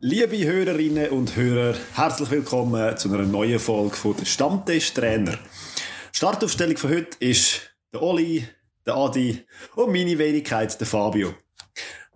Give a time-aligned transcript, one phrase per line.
[0.00, 5.38] Liebe Hörerinnen und Hörer, herzlich willkommen zu einer neuen Folge von der Stammtisch Trainer.
[6.12, 8.46] Startaufstellung von heute ist der Oli,
[8.84, 9.42] der Adi
[9.76, 11.32] und meine Wenigkeit, der Fabio.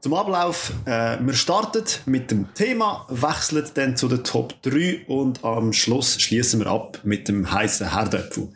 [0.03, 5.43] Zum Ablauf, äh, wir starten mit dem Thema, wechseln dann zu den Top 3 und
[5.43, 8.53] am Schluss schließen wir ab mit dem heißen Herdöpfel.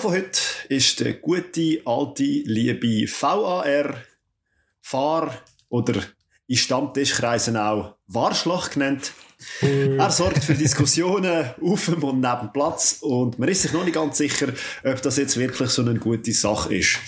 [0.00, 0.40] Von heute
[0.70, 3.94] ist der gute, alte, liebe VAR,
[4.80, 5.34] Fahr-
[5.68, 6.02] oder
[6.46, 9.12] in Stammtischkreisen auch Warschlach genannt.
[9.60, 13.84] Er sorgt für Diskussionen auf dem und neben dem Platz und man ist sich noch
[13.84, 14.48] nicht ganz sicher,
[14.84, 16.98] ob das jetzt wirklich so eine gute Sache ist.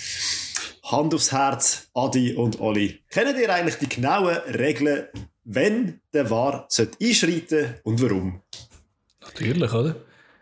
[0.83, 2.99] Hand aufs Herz, Adi und Oli.
[3.09, 5.07] Kennt ihr eigentlich die genauen Regeln,
[5.43, 6.67] wenn der War
[7.01, 8.41] einschreiten und warum?
[9.19, 9.95] Natürlich, oder?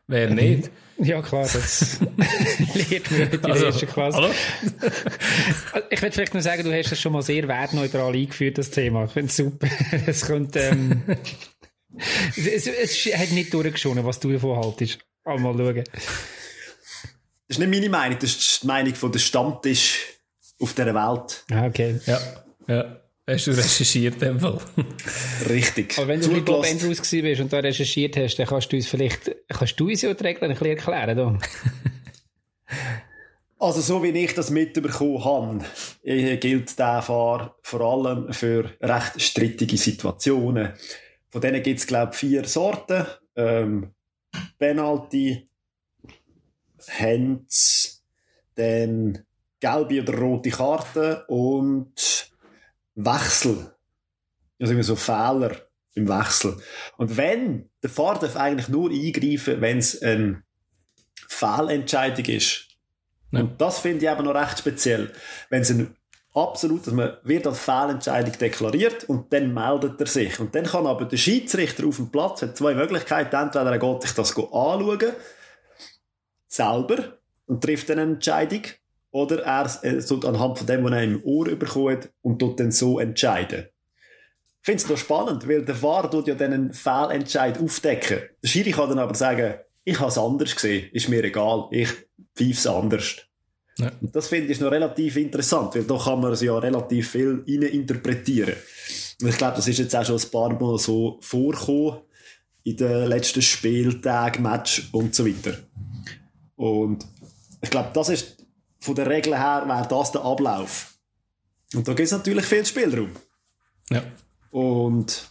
[0.08, 0.70] Wer nicht?
[1.06, 4.18] Ja, klar, das man in der Also, ersten Klasse.
[4.18, 4.32] hallo?
[5.90, 9.06] Ich würde vielleicht nur sagen, du hast das schon mal sehr wertneutral eingeführt, das Thema.
[9.06, 9.68] Ich finde es super.
[10.06, 11.02] Es kommt, ähm,
[12.38, 15.00] es, es, es hat nicht durchgeschonen, was du davon haltest.
[15.24, 15.84] Aber mal schauen.
[15.84, 20.00] Das ist nicht meine Meinung, das ist die Meinung von der Stammtisch
[20.60, 21.44] auf dieser Welt.
[21.52, 22.00] Ah, okay.
[22.06, 22.20] Ja,
[22.68, 23.01] ja.
[23.28, 24.58] Hast du recherchiert in dem Fall?
[25.48, 25.98] Richtig.
[25.98, 26.66] Aber wenn du mit Bob.
[26.66, 30.02] Andrews gewesen bist und da recherchiert hast, dann kannst du uns vielleicht, kannst du uns
[30.02, 31.38] ja die Regeln ein bisschen erklären, da.
[33.60, 35.64] Also so wie ich das mitbekommen habe,
[36.02, 40.74] äh, gilt der Fahr vor allem für recht strittige Situationen.
[41.30, 43.06] Von denen gibt es, glaube ich, vier Sorten.
[43.36, 43.92] Ähm,
[44.58, 45.48] Penalty,
[46.90, 48.04] Hands,
[48.56, 49.26] dann
[49.60, 52.31] gelbe oder rote Karten und
[52.96, 53.76] Wechsel.
[54.60, 55.56] Also immer so Fehler
[55.94, 56.58] im Wechsel.
[56.98, 60.44] Und wenn, der Fahrer darf eigentlich nur eingreifen, wenn es eine
[61.28, 62.68] Fehlentscheidung ist.
[63.32, 63.42] Ja.
[63.42, 65.12] Und das finde ich eben noch recht speziell.
[65.50, 65.96] Wenn es ein
[66.34, 70.40] absolut, dass man wird als Fehlentscheidung deklariert und dann meldet er sich.
[70.40, 74.02] Und dann kann aber der Schiedsrichter auf dem Platz, hat zwei Möglichkeiten, entweder er geht
[74.02, 75.14] sich das anschauen,
[76.48, 77.18] selber,
[77.48, 78.62] und trifft dann eine Entscheidung,
[79.12, 82.72] oder er äh, tut anhand von dem, was er im Ohr bekommt, und tut dann
[82.72, 83.66] so entscheiden.
[84.62, 88.20] Ich finde es noch spannend, weil der VAR tut ja dann einen Fehlentscheid aufdecken.
[88.44, 91.90] Der Schiri kann dann aber sagen, ich habe es anders gesehen, ist mir egal, ich
[92.36, 93.16] pfeife es anders.
[93.78, 93.92] Ja.
[94.00, 97.44] Und das finde ich noch relativ interessant, weil da kann man es ja relativ viel
[97.48, 98.54] interpretieren.
[99.22, 102.02] Und ich glaube, das ist jetzt auch schon ein paar Mal so vorgekommen
[102.64, 105.58] in den letzten Spieltagen, Match und so weiter.
[106.56, 107.06] Und
[107.62, 108.41] ich glaube, das ist
[108.82, 110.94] von der Regel her wäre das der Ablauf.
[111.74, 113.12] Und da gibt es natürlich viel Spielraum.
[113.90, 114.04] Ja.
[114.52, 115.30] Und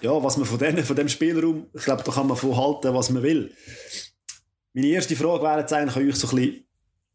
[0.00, 2.94] ja, was man von, denen, von dem Spielraum, ich glaube, da kann man von halten,
[2.94, 3.54] was man will.
[4.72, 6.64] Meine erste Frage wäre jetzt eigentlich an euch so ein bisschen,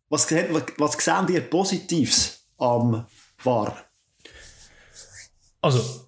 [0.10, 3.06] was, seht- was, was sehen ihr Positives am
[3.44, 3.78] VAR?
[5.62, 6.08] Also,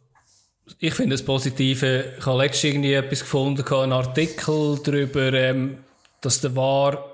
[0.80, 5.84] ich finde das Positive, ich habe letztens irgendwie etwas gefunden, einen Artikel darüber, ähm,
[6.22, 7.11] dass der VAR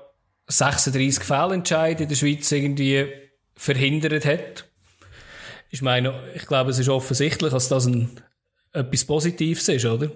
[0.48, 3.06] 36 Fehlentscheide in der Schweiz irgendwie
[3.54, 4.64] verhindert hat.
[5.70, 8.20] Ich meine, ich glaube, es ist offensichtlich, dass das ein,
[8.72, 10.10] etwas Positives ist, oder?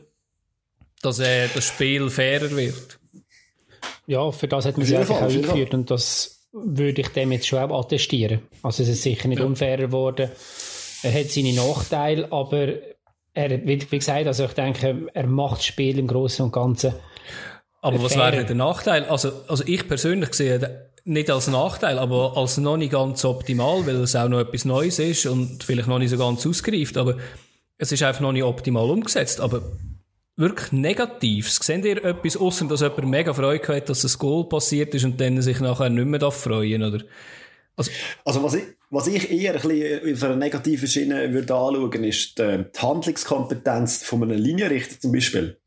[1.02, 2.98] Dass äh, das Spiel fairer wird.
[4.06, 7.46] Ja, für das hat man auch auf jeden eingeführt und das würde ich dem jetzt
[7.46, 8.42] schon auch attestieren.
[8.62, 10.30] Also es ist sicher nicht unfairer geworden.
[11.02, 12.74] Er hat seine Nachteile, aber
[13.34, 16.94] er, wie, wie gesagt, also ich denke, er macht das Spiel im Großen und Ganzen.
[17.82, 19.04] Aber was wäre denn der Nachteil?
[19.04, 23.96] Also, also ich persönlich sehe nicht als Nachteil, aber als noch nicht ganz optimal, weil
[23.96, 27.18] es auch noch etwas Neues ist und vielleicht noch nicht so ganz ausgereift, aber
[27.78, 29.40] es ist einfach noch nicht optimal umgesetzt.
[29.40, 29.62] Aber
[30.36, 31.50] wirklich negativ.
[31.50, 35.20] Seht ihr etwas, außer dass jemand mega Freude hat, dass ein Goal passiert ist und
[35.20, 37.02] dann sich nachher nicht mehr freuen oder?
[37.74, 37.90] Also,
[38.24, 42.38] Also was ich, was ich eher ein bisschen auf einer negativen Schiene würde anschauen, ist
[42.38, 45.58] die, die Handlungskompetenz von einem Linienrichter zum Beispiel.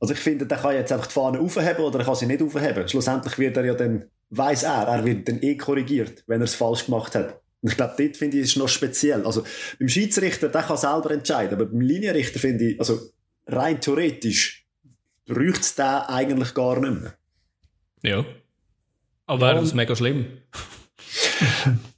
[0.00, 2.42] Also ich finde, der kann jetzt einfach die Fahne aufheben oder er kann sie nicht
[2.42, 2.88] aufheben.
[2.88, 6.54] Schlussendlich wird er ja dann, weiß er, er wird dann eh korrigiert, wenn er es
[6.54, 7.40] falsch gemacht hat.
[7.60, 9.26] Und ich glaube, dort finde ich, ist es noch speziell.
[9.26, 9.44] Also
[9.78, 13.00] beim Schiedsrichter, der kann selber entscheiden, aber beim Linienrichter finde ich, also
[13.46, 14.66] rein theoretisch,
[15.26, 17.14] bräuchte es den eigentlich gar nicht mehr.
[18.02, 18.24] ja.
[19.26, 20.38] Aber wäre das mega schlimm?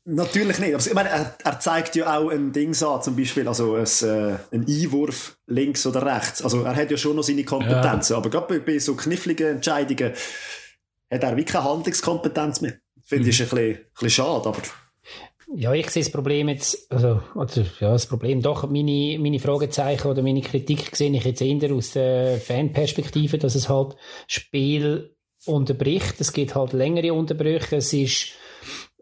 [0.04, 0.74] Natürlich nicht.
[0.74, 3.84] Aber ich meine, er, er zeigt ja auch ein Ding an, zum Beispiel, also ein,
[3.84, 6.42] äh, ein Einwurf links oder rechts.
[6.42, 10.12] Also er hat ja schon noch seine Kompetenzen, aber gerade bei, bei so kniffligen Entscheidungen
[11.10, 12.74] hat er wie keine Handlungskompetenz mehr.
[13.04, 14.62] Finde ich ist ein bisschen, ein bisschen schade, aber
[15.54, 20.08] Ja, ich sehe das Problem jetzt, also, also ja, das Problem doch, meine, meine Fragezeichen
[20.08, 23.96] oder meine Kritik sehe ich jetzt eher aus der Fanperspektive, dass es halt
[24.28, 25.14] Spiel
[25.46, 26.20] unterbricht.
[26.20, 27.76] Es gibt halt längere Unterbrüche.
[27.76, 28.32] Es ist,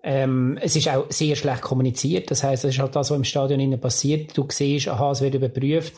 [0.03, 2.31] ähm, es ist auch sehr schlecht kommuniziert.
[2.31, 4.37] Das heißt, das ist halt das, was im Stadion innen passiert.
[4.37, 5.95] Du siehst, aha, es wird überprüft.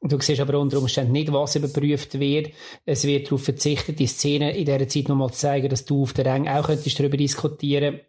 [0.00, 2.50] Du siehst aber unter Umständen nicht, was überprüft wird.
[2.84, 6.12] Es wird darauf verzichtet, die Szene in dieser Zeit nochmal zu zeigen, dass du auf
[6.12, 8.00] der Rang auch könntest darüber diskutieren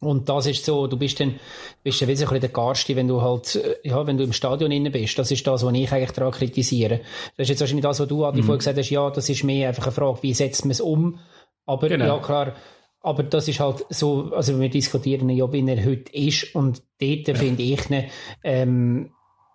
[0.00, 1.40] und das ist so, du bist dann,
[1.82, 4.92] bist dann bisschen der Garste, wenn du halt, äh, ja, wenn du im Stadion innen
[4.92, 5.18] bist.
[5.18, 7.00] Das ist das, was ich eigentlich daran kritisiere.
[7.36, 8.44] Das ist jetzt wahrscheinlich das, was du, Adi, mhm.
[8.44, 11.18] vorhin gesagt hast, ja, das ist mehr einfach eine Frage, wie setzt man es um?
[11.66, 12.06] Aber, genau.
[12.06, 12.54] ja, klar,
[13.00, 17.28] aber das ist halt so, also wir diskutieren ja, wie er heute ist und dort
[17.28, 17.34] ja.
[17.34, 18.08] finde ich ne,
[18.42, 19.10] ähm,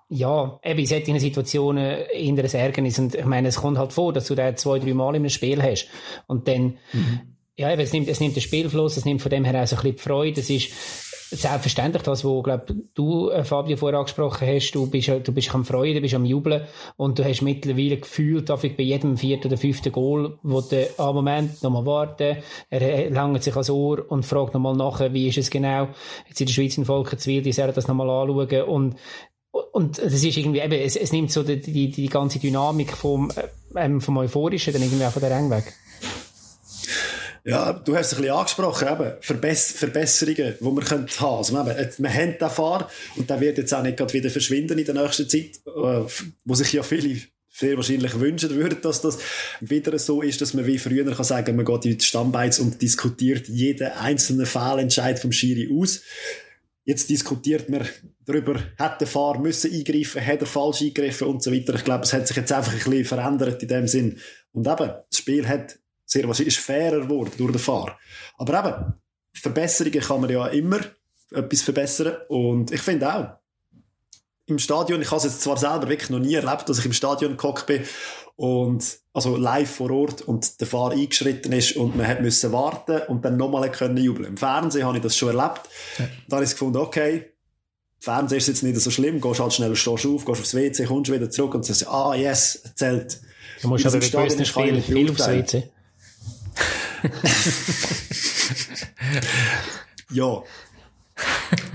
[0.10, 3.00] ja, eben in solchen Situationen in der Ärgernis.
[3.00, 5.63] Und ich meine, es kommt halt vor, dass du da zwei, drei Mal einem Spiel
[5.63, 5.88] hast.
[6.28, 9.45] Und dann, mhm ja, eben, es nimmt, es nimmt den Spielfluss, es nimmt von dem
[9.45, 10.42] her auch so ein bisschen die Freude.
[10.42, 10.72] Es ist
[11.35, 14.71] selbstverständlich das, was glaub, du, äh, Fabio, vorher angesprochen hast.
[14.71, 16.63] Du bist, du bist am Freude, du bist am Jubeln
[16.97, 21.62] und du hast mittlerweile gefühlt, bei jedem vierten oder fünften Goal, wo du, ah, Moment,
[21.63, 22.38] nochmal warten,
[22.69, 25.89] er langt sich ans Ohr und fragt nochmal nach, wie ist es genau.
[26.27, 28.95] Jetzt in der Schweiz in Volkenswil, die sollen das nochmal anschauen und
[29.71, 33.31] und das ist irgendwie eben, es, es nimmt so die, die, die ganze Dynamik vom,
[33.75, 35.74] ähm, vom Euphorischen dann irgendwie auch von der Rang weg.
[37.45, 41.60] Ja, du hast es ein bisschen angesprochen, eben, Verbess Verbesserungen, die wir können haben Also,
[41.60, 44.95] eben, wir haben den Fahr und der wird jetzt auch nicht wieder verschwinden in der
[44.95, 46.10] nächsten Zeit, äh,
[46.45, 47.19] wo sich ja viele
[47.50, 49.19] sehr wahrscheinlich wünschen würden, dass das
[49.60, 52.81] wieder so ist, dass man wie früher kann sagen, man geht in die Stammbeiz und
[52.81, 56.01] diskutiert jeden einzelnen Fehlentscheid vom Schiri aus.
[56.86, 57.88] Jetzt diskutiert man
[58.25, 61.75] darüber, hat der Fahrer müssen eingreifen, hat er falsch eingegriffen und so weiter.
[61.75, 64.18] Ich glaube, es hat sich jetzt einfach ein bisschen verändert in dem Sinn.
[64.51, 67.98] Und eben, das Spiel hat sehr wahrscheinlich ist fairer geworden durch den Fahrer.
[68.38, 68.94] Aber eben,
[69.34, 70.80] Verbesserungen kann man ja immer
[71.32, 72.18] etwas verbessern.
[72.28, 73.44] Und ich finde auch,
[74.46, 76.94] im Stadion, ich habe es jetzt zwar selber wirklich noch nie erlebt, dass ich im
[76.94, 77.84] Stadion gekommen bin
[78.36, 83.02] und also live vor Ort und der Fahrer eingeschritten ist und man hat müssen warten
[83.08, 84.28] und dann nochmal können jubeln.
[84.28, 85.62] Im Fernsehen habe ich das schon erlebt.
[85.98, 86.10] Ja.
[86.28, 87.32] Da habe ich gefunden, okay,
[88.00, 91.12] Fernsehen ist jetzt nicht so schlimm, gehst halt schnell, stehst auf, gehst aufs WC, kommst
[91.12, 93.22] wieder zurück und sagst, ah, yes, zählt.
[93.62, 95.70] Du musst aber bei größten Spielen viel aufs WC.
[100.12, 100.44] ja.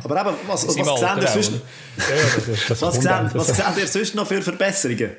[0.05, 1.53] Aber eben, was, was, was sehen ihr sonst,
[2.81, 5.17] was, sehen, was sehen ihr sonst noch für Verbesserungen?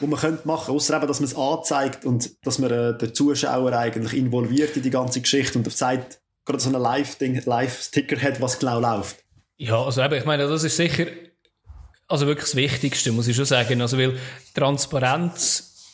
[0.00, 3.14] die man könnte machen, außer eben, dass man es anzeigt und dass man äh, den
[3.14, 8.20] Zuschauer eigentlich involviert in die ganze Geschichte und auf Zeit gerade so einen Live-Ding, Live-Sticker
[8.20, 9.16] hat, was genau läuft.
[9.58, 11.06] Ja, also eben, ich meine, das ist sicher,
[12.08, 14.18] also wirklich das Wichtigste, muss ich schon sagen, also weil
[14.54, 15.84] Transparenz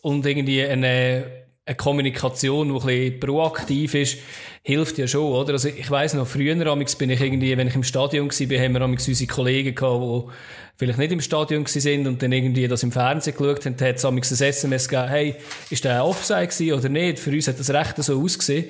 [0.00, 1.39] und irgendwie eine
[1.70, 4.18] eine Kommunikation, die ein bisschen proaktiv ist,
[4.62, 5.52] hilft ja schon, oder?
[5.52, 8.82] Also ich weiss noch, früher bin ich irgendwie, wenn ich im Stadion war, haben wir
[8.82, 10.32] unsere Kollegen gehabt, die
[10.76, 14.04] vielleicht nicht im Stadion sind und dann irgendwie das im Fernsehen geschaut haben, hat es
[14.04, 15.36] ein SMS gegeben, hey,
[15.70, 17.20] ist der Offside oder nicht?
[17.20, 18.64] Für uns hat das recht so ausgesehen.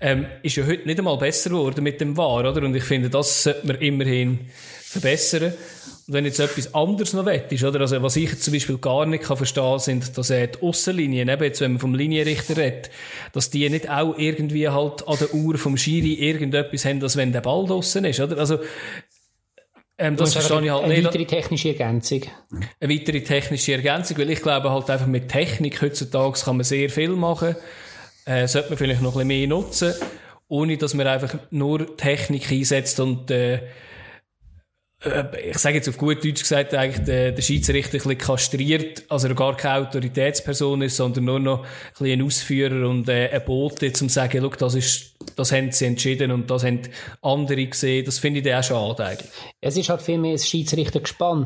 [0.00, 2.62] Ähm, ist ja heute nicht einmal besser geworden mit dem VAR, oder?
[2.62, 4.38] Und ich finde, das sollte man immerhin
[4.82, 5.52] verbessern.
[6.12, 7.80] Wenn jetzt etwas anderes noch ist, oder?
[7.80, 11.44] Also, was ich zum Beispiel gar nicht kann verstehen sind, dass äh, die Aussenlinien, eben
[11.44, 12.90] jetzt, wenn man vom Linienrichter redet,
[13.32, 17.32] dass die nicht auch irgendwie halt an der Uhr vom Schiri irgendetwas haben, als wenn
[17.32, 18.38] der Ball draussen ist, oder?
[18.38, 18.58] Also,
[19.98, 20.98] ähm, das verstehe ich halt eine nicht.
[20.98, 22.22] Eine weitere technische Ergänzung.
[22.80, 26.88] Eine weitere technische Ergänzung, weil ich glaube halt einfach mit Technik heutzutage kann man sehr
[26.88, 27.54] viel machen.
[28.24, 29.94] Äh, sollte man vielleicht noch ein bisschen mehr nutzen,
[30.48, 33.60] ohne dass man einfach nur Technik einsetzt und, äh,
[35.02, 39.28] ich sage jetzt auf gut Deutsch gesagt, eigentlich der, der Schiedsrichter ein bisschen kastriert, also
[39.28, 41.66] er gar keine Autoritätsperson ist, sondern nur noch
[42.00, 45.70] ein, ein Ausführer und äh, ein Bote, um zu sagen, schau, das ist, das haben
[45.70, 46.80] sie entschieden und das haben
[47.20, 48.04] andere gesehen.
[48.04, 49.30] Das finde ich dann auch schade eigentlich.
[49.60, 51.44] Es ist halt viel mehr ein Schiedsrichtergespann.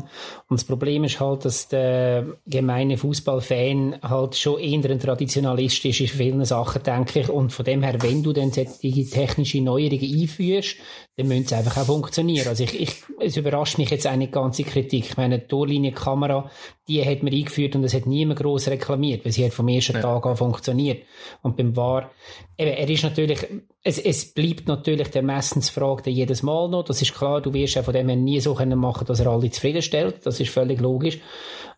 [0.48, 6.00] Und das Problem ist halt, dass der gemeine Fußballfan halt schon eher ein Traditionalist ist
[6.00, 7.28] in vielen Sachen, denke ich.
[7.28, 10.76] Und von dem her, wenn du dann die technische Neuerungen einführst,
[11.16, 12.48] dann müssen sie einfach auch funktionieren.
[12.48, 15.10] Also ich, ich, es überrascht mich jetzt eine ganze Kritik.
[15.10, 16.50] Ich meine, die Torlinienkamera,
[16.88, 19.94] die hat man eingeführt und es hat niemand groß reklamiert, weil sie hat vom ersten
[19.94, 20.02] ja.
[20.02, 21.04] Tag an funktioniert.
[21.42, 22.10] Und beim VAR,
[22.56, 23.46] eben, er ist natürlich,
[23.82, 26.84] es, es bleibt natürlich der Messensfrage jedes Mal noch.
[26.84, 29.28] Das ist klar, du wirst auch von dem her nie so können machen, dass er
[29.28, 30.24] alle zufriedenstellt.
[30.24, 31.20] Das ist völlig logisch.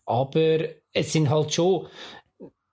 [0.05, 0.59] Aber
[0.93, 1.87] es sind halt schon,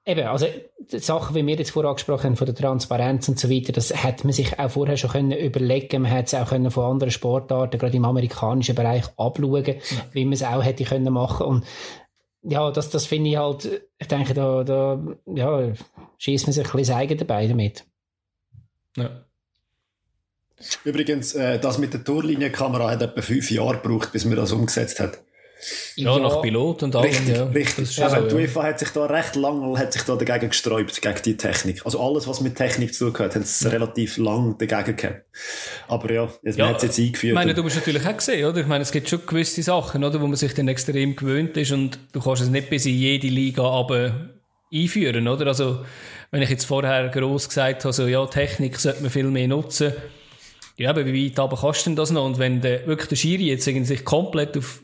[0.06, 0.46] Eben, also
[0.87, 4.26] Sachen, wie wir jetzt vorher angesprochen haben, von der Transparenz und so weiter, das hätte
[4.26, 7.78] man sich auch vorher schon können überlegen Man hätte es auch können von anderen Sportarten,
[7.78, 9.75] gerade im amerikanischen Bereich, abschauen, ja.
[10.12, 11.64] wie man es auch hätte können machen Und
[12.42, 15.02] ja, das, das finde ich halt, ich denke, da, da
[15.34, 15.73] ja,
[16.18, 17.87] schießt man sich ein bisschen das eigene dabei damit.
[18.96, 19.24] Ja.
[20.84, 25.00] Übrigens, äh, das mit der Torlinienkamera hat etwa fünf Jahre gebraucht, bis man das umgesetzt
[25.00, 25.18] hat.
[25.96, 27.06] Ja, ja, nach Pilot und allem.
[27.06, 27.44] Richtig, ja.
[27.44, 27.96] richtig.
[27.96, 31.22] Ja, so, die UEFA hat sich da recht lange hat sich da dagegen gesträubt, gegen
[31.24, 31.82] die Technik.
[31.84, 35.24] Also alles, was mit Technik zu tun hat, haben sie relativ lang dagegen gehabt.
[35.88, 37.30] Aber ja, jetzt, ja, man hat es jetzt eingeführt.
[37.30, 38.60] Ich meine, du musst natürlich auch sehen, oder?
[38.60, 41.72] Ich meine, es gibt schon gewisse Sachen, oder, wo man sich dann extrem gewöhnt ist
[41.72, 44.30] und du kannst es nicht bis in jede Liga aber
[44.72, 45.46] einführen, oder?
[45.46, 45.84] Also,
[46.34, 49.92] wenn ich jetzt vorher gross gesagt habe, so, ja, Technik sollte man viel mehr nutzen,
[50.76, 52.24] ja, aber wie weit aber kannst du denn das noch?
[52.24, 54.80] Und wenn der, wirklich der Schiri jetzt irgendwie sich komplett auf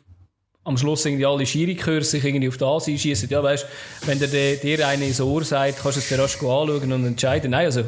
[0.62, 3.28] am Schluss irgendwie alle Schiri-Kurse sich irgendwie auf das einschießen.
[3.30, 3.66] Ja, weißt,
[4.06, 7.50] wenn der dir eine ins Ohr sagt, kannst du es dir rasch anschauen und entscheiden.
[7.50, 7.82] Nein, also,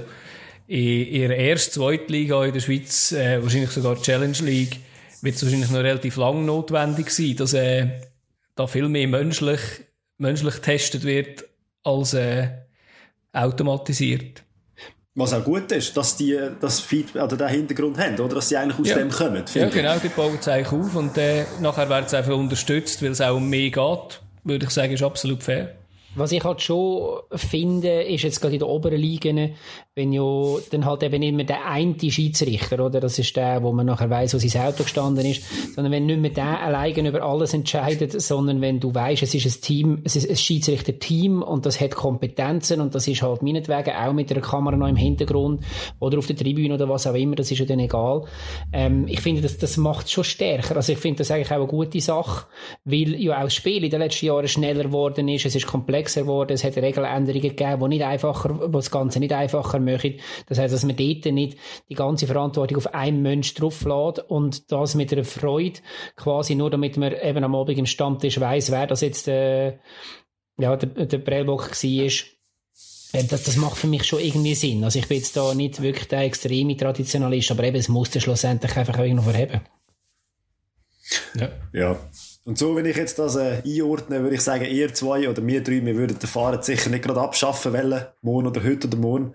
[0.66, 4.80] in ihrer ersten, zweiten Liga in der Schweiz, äh, wahrscheinlich sogar Challenge League,
[5.20, 7.86] wird es wahrscheinlich noch relativ lang notwendig sein, dass, äh,
[8.56, 9.60] da viel mehr menschlich,
[10.18, 11.44] menschlich getestet wird,
[11.84, 12.48] als, äh,
[13.32, 14.42] automatisiert.
[15.14, 18.36] Was auch gut ist, dass die das Feedback oder den Hintergrund haben, oder?
[18.36, 18.96] Dass sie eigentlich aus ja.
[18.96, 19.44] dem kommen.
[19.52, 23.10] Ja, genau, die bauen es eigentlich auf und äh, nachher werden sie einfach unterstützt, weil
[23.10, 24.20] es auch um mehr geht.
[24.44, 25.74] Würde ich sagen, ist absolut fair.
[26.14, 29.54] Was ich halt schon finde, ist jetzt gerade in den oberen Ligen,
[29.94, 30.22] wenn ja
[30.70, 33.00] dann halt eben nicht mehr der eine Schiedsrichter, oder?
[33.00, 35.42] Das ist der, wo man nachher weiss, wo sein Auto gestanden ist,
[35.74, 39.46] sondern wenn nicht mehr der alleine über alles entscheidet, sondern wenn du weißt, es ist
[39.46, 43.94] ein Team, es ist ein Schiedsrichter-Team und das hat Kompetenzen und das ist halt meinetwegen
[43.94, 45.62] auch mit einer Kamera noch im Hintergrund
[46.00, 48.24] oder auf der Tribüne oder was auch immer, das ist ja dann egal.
[48.72, 50.76] Ähm, ich finde, das, das macht schon stärker.
[50.76, 52.46] Also ich finde das eigentlich auch eine gute Sache,
[52.84, 55.92] weil ja auch das Spiel in den letzten Jahren schneller geworden ist, es ist komplex
[55.92, 56.52] komplexer geworden.
[56.52, 60.20] Es hat Regeländerungen gegeben, die nicht einfacher, wo das Ganze nicht einfacher machen.
[60.46, 61.58] Das heißt, dass man dort nicht
[61.88, 65.80] die ganze Verantwortung auf einen Mensch drauflässt und das mit einer Freude
[66.16, 69.78] quasi nur, damit man eben am Abend im Stammtisch weiss, wer das jetzt, äh,
[70.58, 72.10] ja, der, der Prellbock war.
[73.12, 74.84] Äh, das, das macht für mich schon irgendwie Sinn.
[74.84, 78.76] Also ich bin jetzt da nicht wirklich der extreme Traditionalist, aber eben, es muss schlussendlich
[78.76, 79.60] einfach irgendwo verheben.
[81.34, 81.48] Ja.
[81.72, 82.10] ja.
[82.44, 85.62] Und so, wenn ich jetzt das äh, einordne, würde ich sagen, ihr zwei oder wir
[85.62, 89.34] drei, wir würden den Fahrer sicher nicht gerade abschaffen wollen, morgen oder heute oder morgen.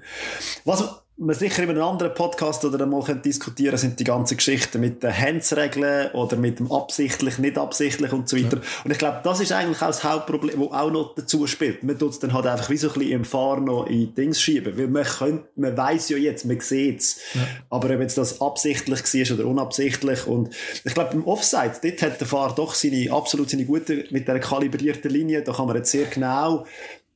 [0.66, 0.84] Was,
[1.20, 5.18] man sicher in einem anderen Podcast oder einmal diskutieren sind die ganzen Geschichten mit den
[5.18, 8.58] Handsregeln oder mit dem absichtlich, nicht absichtlich und so weiter.
[8.58, 8.64] Ja.
[8.84, 11.82] Und ich glaube, das ist eigentlich auch das Hauptproblem, das auch noch dazu spielt.
[11.82, 14.40] Man tut es dann halt einfach wie so ein bisschen im Fahren noch in Dings
[14.40, 14.78] schieben.
[14.78, 17.20] Weil man kann, man weiss ja jetzt, man sieht es.
[17.34, 17.42] Ja.
[17.72, 22.20] Aber ob jetzt das absichtlich war oder unabsichtlich und ich glaube, beim Offside, dort hat
[22.20, 25.92] der Fahrer doch seine, absolut seine gute, mit der kalibrierten Linie, da kann man jetzt
[25.92, 26.66] sehr genau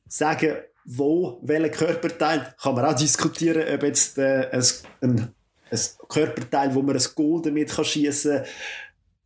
[0.08, 4.64] sagen, wo, welcher Körperteil, kann man auch diskutieren, ob jetzt äh, ein,
[5.00, 5.32] ein,
[6.08, 8.46] Körperteil, wo man ein Goal damit schießen kann,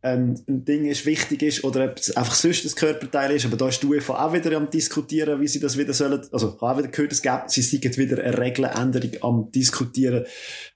[0.02, 3.46] ähm, ein Ding ist, wichtig ist, oder ob es einfach sonst ein Körperteil ist.
[3.46, 6.20] Aber da ist die UEFA auch wieder am diskutieren, wie sie das wieder sollen.
[6.32, 10.24] Also, ich habe auch wieder gehört, es gibt, sie sind wieder eine Regeländerung am diskutieren.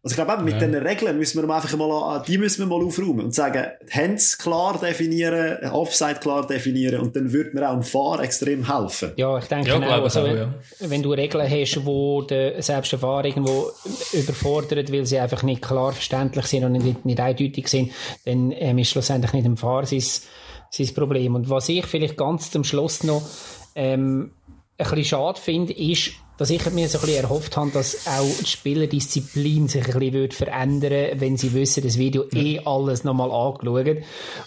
[0.02, 0.66] Also, ich glaube, eben, mit ja.
[0.66, 4.80] diesen Regeln müssen wir einfach mal, die müssen wir mal aufräumen und sagen, Hands klar
[4.80, 9.12] definieren, Offside klar definieren und dann würde mir auch dem Fahr extrem helfen.
[9.16, 10.54] Ja, ich denke ja, auch, also, wenn, ja.
[10.80, 13.70] wenn du Regeln hast, wo der, selbst der Fahrer irgendwo
[14.12, 17.92] überfordert, weil sie einfach nicht klar verständlich sind und nicht, nicht eindeutig sind,
[18.24, 20.02] dann ähm, ist schlussendlich nicht im Fahrer sein,
[20.70, 21.34] sein Problem.
[21.34, 23.22] Und was ich vielleicht ganz zum Schluss noch
[23.74, 24.32] ähm,
[24.80, 28.38] ein bisschen schade finde, ist, dass ich mir so ein bisschen erhofft habe, dass auch
[28.40, 33.30] die Spielerdisziplin sich ein bisschen wird verändern wenn sie wissen, das Video eh alles nochmal
[33.30, 33.98] angeschaut.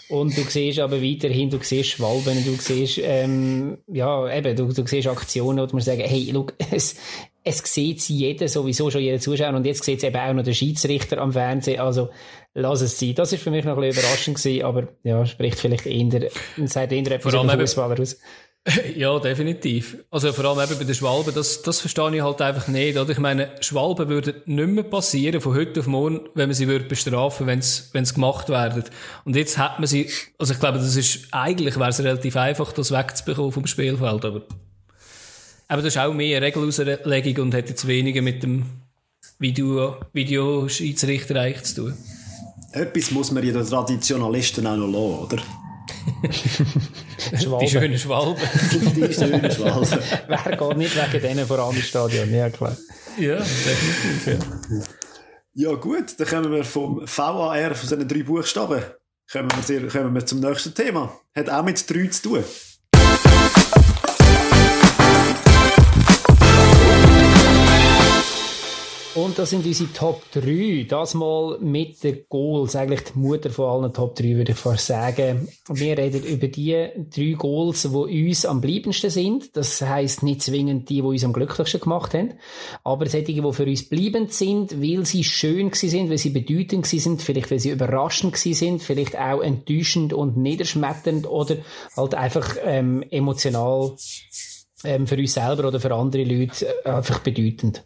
[0.08, 4.84] Und du siehst aber weiterhin, du siehst Schwalben, du siehst, ähm, ja, eben, du, du
[4.84, 6.96] siehst Aktionen, wo man sagen, hey, look, es,
[7.44, 10.52] es sieht jeder, sowieso schon jeder Zuschauer, und jetzt sieht es eben auch noch der
[10.52, 12.08] Schiedsrichter am Fernsehen, also,
[12.54, 13.14] lass es sein.
[13.14, 16.28] Das ist für mich noch ein bisschen überraschend gewesen, aber ja, spricht vielleicht eher,
[16.64, 18.18] sagt eher etwas über Fußballer aus.
[18.96, 19.98] Ja, definitiv.
[20.10, 22.96] Also vor allem eben bei den Schwalben, das, das verstehe ich halt einfach nicht.
[22.96, 23.10] Oder?
[23.10, 26.86] Ich meine, Schwalben würden nicht mehr passieren von heute auf morgen, wenn man sie würde
[26.86, 28.84] bestrafen, es wenn es gemacht werden.
[29.24, 32.72] Und jetzt hat man sie, also ich glaube, das ist, eigentlich wäre es relativ einfach,
[32.72, 34.42] das wegzubekommen vom Spielfeld, aber,
[35.68, 38.64] aber das ist auch mehr Regelauslegung und hat jetzt weniger mit dem
[39.38, 41.94] Video, Videoschiedsrichter eigentlich zu tun.
[42.72, 45.63] Etwas muss man ja den Traditionalisten auch noch lassen, oder?
[47.60, 48.36] Die schönen Schwalben.
[48.94, 49.98] die schönen Schwalben.
[50.28, 52.32] Wer geht nicht wegen denen vor allem ins Stadion?
[52.32, 52.76] Ja, klar.
[53.18, 54.84] Ja, definitiv, ja.
[55.56, 58.82] Ja, gut, dann kommen wir vom VAR, von diesen drei Buchstaben,
[59.30, 61.16] kommen wir, kommen wir zum nächsten Thema.
[61.34, 62.44] Hat auch mit drei zu tun.
[69.14, 70.86] Und das sind unsere Top 3.
[70.88, 72.74] Das mal mit den Goals.
[72.74, 75.48] Eigentlich die Mutter von allen Top 3, würde ich fast sagen.
[75.68, 79.56] Wir reden über die drei Goals, die uns am bleibendsten sind.
[79.56, 82.34] Das heisst nicht zwingend die, die uns am glücklichsten gemacht haben.
[82.82, 86.82] Aber solche, die für uns bleibend sind, weil sie schön gewesen sind, weil sie bedeutend
[86.82, 91.58] gewesen sind, vielleicht weil sie überraschend gewesen sind, vielleicht auch enttäuschend und niederschmetternd oder
[91.96, 93.92] halt einfach ähm, emotional
[94.82, 97.84] ähm, für uns selber oder für andere Leute äh, einfach bedeutend.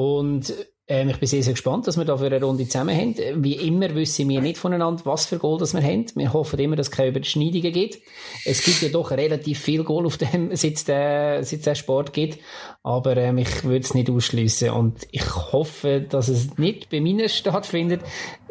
[0.00, 0.54] Und
[0.88, 3.44] ähm, ich bin sehr, sehr gespannt, dass wir da für eine Runde zusammen haben.
[3.44, 6.06] Wie immer wissen wir nicht voneinander, was für Goal das wir haben.
[6.14, 7.98] Wir hoffen immer, dass es keine Überschneidungen gibt.
[8.46, 12.38] Es gibt ja doch relativ viel Goal auf dem, seit der, seit der Sport gibt.
[12.82, 17.28] Aber ähm, ich würde es nicht ausschließen Und ich hoffe, dass es nicht bei mir
[17.28, 18.00] stattfindet.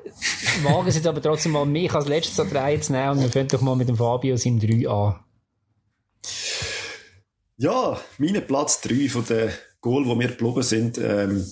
[0.06, 3.22] Ich wage es jetzt aber trotzdem mal, mich als letztes an drei zu nehmen und
[3.24, 5.20] wir fangen doch mal mit dem Fabio seinem 3 an.
[7.58, 9.50] Ja, meine Platz 3 von den
[9.82, 10.98] Goal, wo wir geblieben sind.
[10.98, 11.46] Ähm,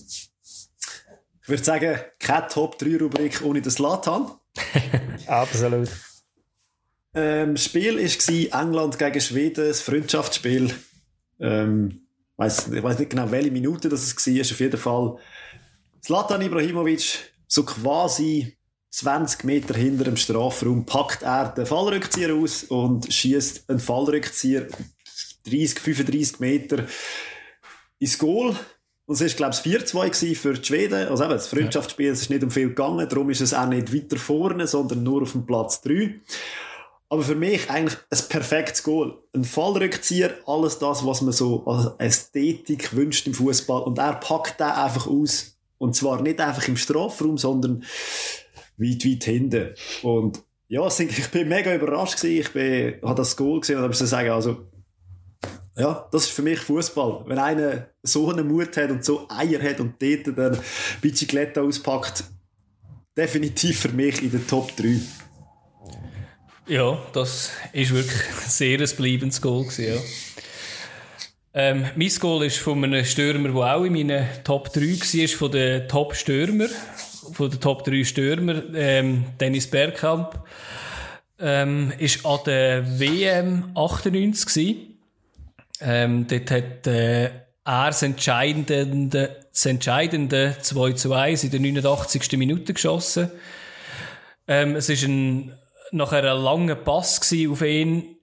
[1.41, 4.31] ich würde sagen, keine Top 3 Rubrik ohne das Latan.
[5.27, 5.89] Absolut.
[7.13, 10.73] Ähm, das Spiel war England gegen Schweden, das Freundschaftsspiel.
[11.39, 12.01] Ähm,
[12.39, 14.41] ich weiß nicht genau, welche Minute das war.
[14.41, 15.17] Auf jeden Fall
[16.01, 18.57] Zlatan Ibrahimovic, so quasi
[18.91, 24.67] 20 Meter hinter dem Strafraum, packt er den Fallrückzieher aus und schießt einen Fallrückzieher
[25.45, 26.85] 30, 35 Meter
[27.99, 28.55] ins Goal.
[29.05, 31.07] Und es war, glaube ich, 4-2 für die Schweden.
[31.07, 33.93] Also eben, das Freundschaftsspiel es ist nicht um viel gegangen, darum ist es auch nicht
[33.93, 36.19] weiter vorne, sondern nur auf dem Platz 3.
[37.09, 39.17] Aber für mich eigentlich ein perfektes Goal.
[39.33, 43.83] Ein Fallrückzieher, alles das, was man so als Ästhetik wünscht im Fußball.
[43.83, 45.57] Und er packt den einfach aus.
[45.77, 47.83] Und zwar nicht einfach im Strafraum, sondern
[48.77, 49.73] weit, weit hinten.
[50.01, 52.41] Und ja, ich bin mega überrascht gewesen.
[52.41, 54.67] Ich bin, habe das Goal gesehen und habe sagen, also,
[55.77, 57.23] ja, das ist für mich Fußball.
[57.27, 60.59] Wenn einer so einen Mut hat und so Eier hat und dort dann
[61.01, 62.23] Bicicletta auspackt,
[63.15, 64.99] definitiv für mich in den Top 3.
[66.67, 70.01] Ja, das ist wirklich sehr ein bleibendes Goal gewesen, ja.
[71.53, 75.51] Ähm, mein Goal ist von einem Stürmer, der auch in meinen Top 3 war, von
[75.51, 76.67] den Top-Stürmer,
[77.33, 80.43] von den Top 3 Stürmer, ähm, Dennis Bergkamp,
[81.39, 84.96] ähm, ist an der WM 98 gewesen.
[85.81, 92.37] Ähm, dort hat äh, er das entscheidende, das entscheidende 2 zu 1 in der 89.
[92.37, 93.29] Minute geschossen.
[94.47, 95.57] Ähm, es war ein,
[95.91, 98.17] nachher ein langer Pass auf ihn.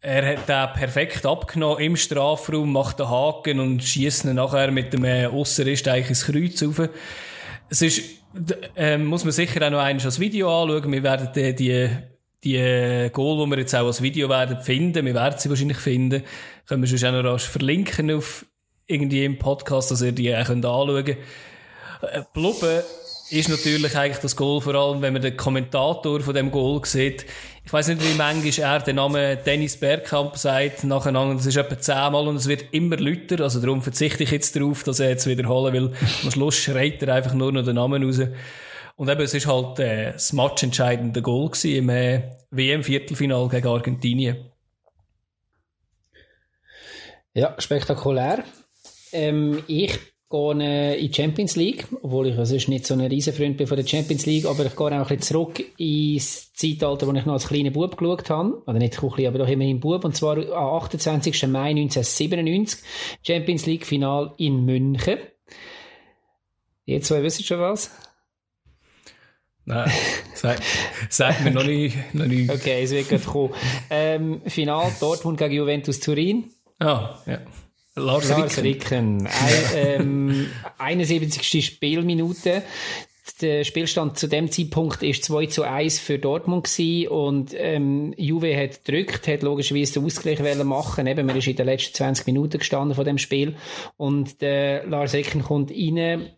[0.00, 4.92] Er hat den perfekt abgenommen im Strafraum, macht den Haken und schießt ihn nachher mit
[4.92, 6.90] dem äh, Ausserist eigentlich ins Kreuz rauf.
[7.70, 8.02] Es ist,
[8.76, 10.92] äh, muss man sicher auch noch einmal als Video anschauen.
[10.92, 11.90] Wir werden die, die
[12.44, 15.78] die äh, Goal, die wir jetzt auch als Video werden finden, wir werden sie wahrscheinlich
[15.78, 16.22] finden,
[16.66, 18.46] können wir schon auch noch rasch verlinken auf
[18.86, 21.18] irgendwie im Podcast, dass ihr die auch anschauen könnt.
[22.02, 22.82] Äh, Blubben
[23.30, 27.24] ist natürlich eigentlich das Goal, vor allem wenn man den Kommentator von dem Goal sieht.
[27.64, 31.78] Ich weiß nicht, wie manchmal er den Namen Dennis Bergkamp sagt, nacheinander, das ist etwa
[31.78, 35.26] zehnmal und es wird immer lauter, also darum verzichte ich jetzt darauf, dass er jetzt
[35.26, 35.92] wiederholen will.
[36.22, 38.20] Am Schluss schreit er einfach nur noch den Namen raus.
[38.96, 44.50] Und eben, es ist halt äh, das matchentscheidende Goal im äh, WM-Viertelfinal gegen Argentinien.
[47.34, 48.44] Ja, spektakulär.
[49.12, 49.98] Ähm, ich
[50.30, 53.76] gehe äh, in die Champions League, obwohl ich also nicht so ein Riesenfreund bin von
[53.76, 57.34] der Champions League, aber ich gehe auch ein bisschen zurück ins Zeitalter, wo ich noch
[57.34, 58.62] als kleiner Bub geschaut habe.
[58.66, 60.04] Oder nicht klein, aber doch immerhin Bub.
[60.04, 61.48] Und zwar am 28.
[61.48, 62.80] Mai 1997.
[63.22, 65.18] Champions League Final in München.
[66.86, 67.90] Ihr zwei wissen schon was?
[69.66, 69.90] Nein,
[70.34, 70.60] sag,
[71.08, 72.50] sag mir noch nicht, noch nicht.
[72.50, 73.54] Okay, es wird gerade kommen.
[73.88, 76.50] Ähm, Final Dortmund gegen Juventus Turin.
[76.80, 77.38] Ah, ja.
[77.96, 79.20] Lars, Lars Ricken.
[79.20, 79.26] Ricken.
[79.26, 80.46] Ein, ähm,
[80.78, 81.64] 71.
[81.64, 82.62] Spielminute.
[83.40, 88.56] Der Spielstand zu dem Zeitpunkt ist 2 zu 1 für Dortmund gewesen und ähm, Juve
[88.56, 92.58] hat gedrückt, hat logischerweise den Ausgleich machen Eben, man ist in den letzten 20 Minuten
[92.58, 93.56] gestanden von dem Spiel
[93.96, 96.28] und der Lars Ricken kommt rein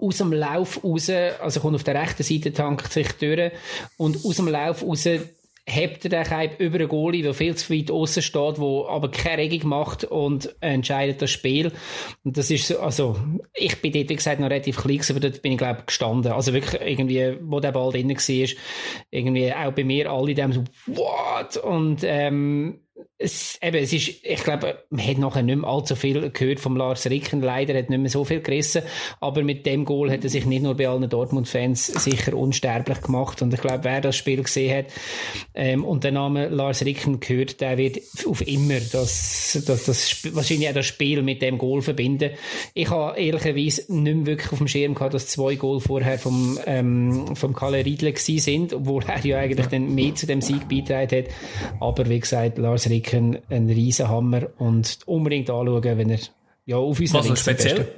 [0.00, 3.52] aus dem Lauf raus, also kommt auf der rechten Seite, tankt sich durch
[3.96, 5.06] und aus dem Lauf raus
[5.64, 9.10] hebt er den Keib über einen Goalie, der viel zu weit außen steht, wo aber
[9.10, 11.70] keine Regung macht und entscheidet das Spiel.
[12.24, 13.16] Und das ist so, also,
[13.54, 16.32] ich bin dort, wie gesagt, noch relativ klein aber dort bin ich, glaube ich, gestanden.
[16.32, 18.48] Also wirklich irgendwie, wo der Ball drin war,
[19.10, 21.56] irgendwie auch bei mir alle dem so, what?
[21.58, 22.80] Und, ähm,
[23.18, 26.76] es, eben, es ist, ich glaube, man hat nachher nicht mehr allzu viel gehört vom
[26.76, 27.40] Lars Ricken.
[27.40, 28.82] Leider hat nicht mehr so viel gerissen.
[29.20, 33.42] Aber mit dem Goal hat er sich nicht nur bei allen Dortmund-Fans sicher unsterblich gemacht.
[33.42, 34.86] Und ich glaube, wer das Spiel gesehen hat
[35.54, 40.68] ähm, und den Namen Lars Ricken gehört, der wird auf immer das, das, das, wahrscheinlich
[40.68, 42.30] auch das Spiel mit dem Goal verbinden.
[42.74, 46.58] Ich habe ehrlicherweise nicht mehr wirklich auf dem Schirm gehabt, dass zwei Goal vorher vom,
[46.66, 51.18] ähm, vom Kalle Riedle sind, obwohl er ja eigentlich dann mehr zu dem Sieg beitragen
[51.18, 51.34] hat.
[51.80, 56.20] Aber wie gesagt, Lars Ricken ein, ein Riesenhammer und unbedingt anschauen, wenn er
[56.64, 57.88] ja, auf uns was speziell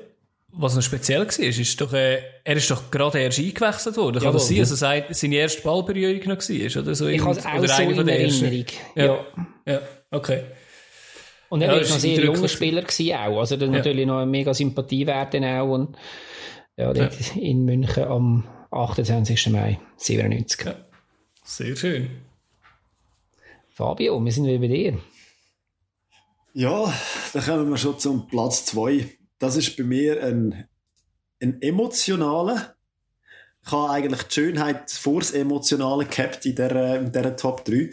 [0.52, 4.22] Was noch speziell war, ist doch, äh, er ist doch gerade erst eingewechselt worden.
[4.22, 6.82] Kann das sein, dass also seine erste Ballberührung noch war?
[6.82, 8.66] Oder so ich habe es auch oder so in Erinnerung.
[8.94, 9.04] Ja.
[9.04, 9.24] ja.
[9.66, 9.80] ja,
[10.10, 10.42] okay.
[11.48, 13.38] Und er ja, war noch sehr junger Spieler gewesen auch.
[13.38, 13.66] Also ja.
[13.66, 15.72] natürlich noch eine mega Sympathiewert auch.
[15.72, 15.96] Und
[16.76, 17.08] ja, ja.
[17.36, 19.50] in München am 28.
[19.50, 20.66] Mai 97.
[20.66, 20.74] Ja.
[21.44, 22.10] Sehr schön.
[23.74, 25.00] Fabio, wir sind wieder bei dir.
[26.52, 26.94] Ja,
[27.32, 29.10] dann kommen wir schon zum Platz 2.
[29.40, 30.68] Das ist bei mir ein,
[31.42, 32.76] ein emotionaler.
[33.66, 37.90] Ich habe eigentlich die Schönheit vor das Emotionale gehabt in dieser, in dieser Top 3.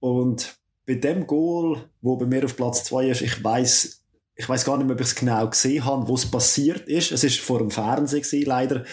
[0.00, 4.01] Und bei dem Goal, wo bei mir auf Platz 2 ist, ich weiß
[4.34, 7.12] ich weiß gar nicht mehr, ob ich es genau gesehen habe, wo es passiert ist.
[7.12, 8.84] Es ist vor dem Fernsehen gewesen, leider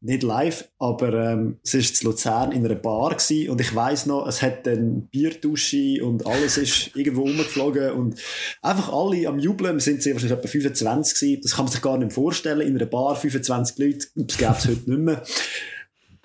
[0.00, 4.06] nicht live, aber ähm, es ist zu Luzern in einer Bar gewesen und ich weiß
[4.06, 8.18] noch, es hat dann Bierdusche und alles ist irgendwo umgeflogen und
[8.62, 9.80] einfach alle am Jubeln.
[9.80, 11.40] Sind sehr wahrscheinlich etwa 25 gewesen.
[11.42, 12.66] Das kann man sich gar nicht vorstellen.
[12.66, 15.22] In einer Bar 25 Leute, das gäbe es heute nicht mehr.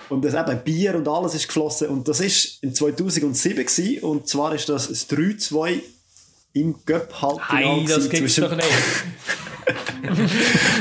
[0.08, 4.28] Und das eben Bier und alles ist geflossen und das ist in 2007 gewesen und
[4.28, 5.82] zwar ist das das 3-2
[6.54, 8.68] im Göpp-Halbfinale das gibt's zwischen, doch nicht.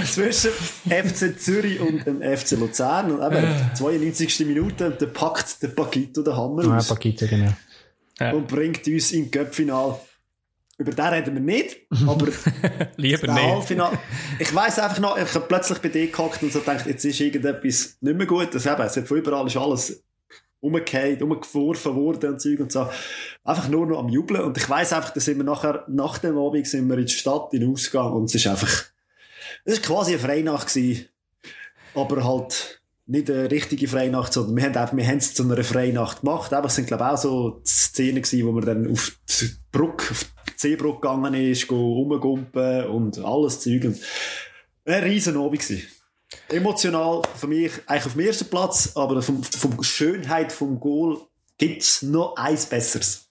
[0.12, 3.12] zwischen FC Zürich und dem FC Luzern.
[3.12, 4.46] Und eben, 92.
[4.46, 6.88] Minute, da packt der Paquito den Hammer ja, aus.
[6.88, 7.52] Paquito, genau.
[8.18, 8.33] Ja.
[8.33, 10.00] Und bringt uns im Göpp-Finale.
[10.78, 12.28] Über den reden wir nicht, aber
[12.96, 13.42] lieber nicht.
[13.42, 13.98] Halbfinale.
[14.38, 17.20] Ich weiss einfach noch, ich habe plötzlich bei dir gehackt und so gedacht, jetzt ist
[17.20, 18.54] irgendetwas nicht mehr gut.
[18.54, 20.02] Das eben, es hat von überall ist alles
[20.61, 22.88] umgekehrt, umgeworfen worden und Zeug und so.
[23.44, 24.42] Einfach nur noch am Jubeln.
[24.42, 27.12] Und ich weiss einfach, dass sind wir nachher, nach dem Abend sind wir in die
[27.12, 28.85] Stadt, in den Ausgang und es ist einfach,
[29.64, 31.07] es ist quasi eine Freinacht gewesen.
[31.94, 35.64] Aber halt nicht eine richtige Freinacht, sondern wir haben einfach, wir haben es zu einer
[35.64, 36.53] Freinacht gemacht.
[36.53, 40.12] Aber es sind, glaube ich, auch so Szenen gewesen, wo man dann auf die Brücke,
[40.12, 43.85] auf die Seebrücke gegangen ist, rumgumpen und alles Zeug.
[43.85, 43.99] Und
[44.85, 45.83] ein riesen Abend gewesen
[46.53, 51.19] emotional für mich eigentlich auf dem ersten Platz, aber von, von Schönheit vom Goal
[51.59, 53.27] gibt es noch eins Besseres.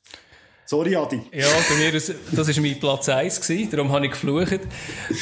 [0.66, 1.20] Sorry, Adi.
[1.32, 4.60] Ja, bei mir, das, war mein Platz 1, gewesen, darum habe ich geflucht.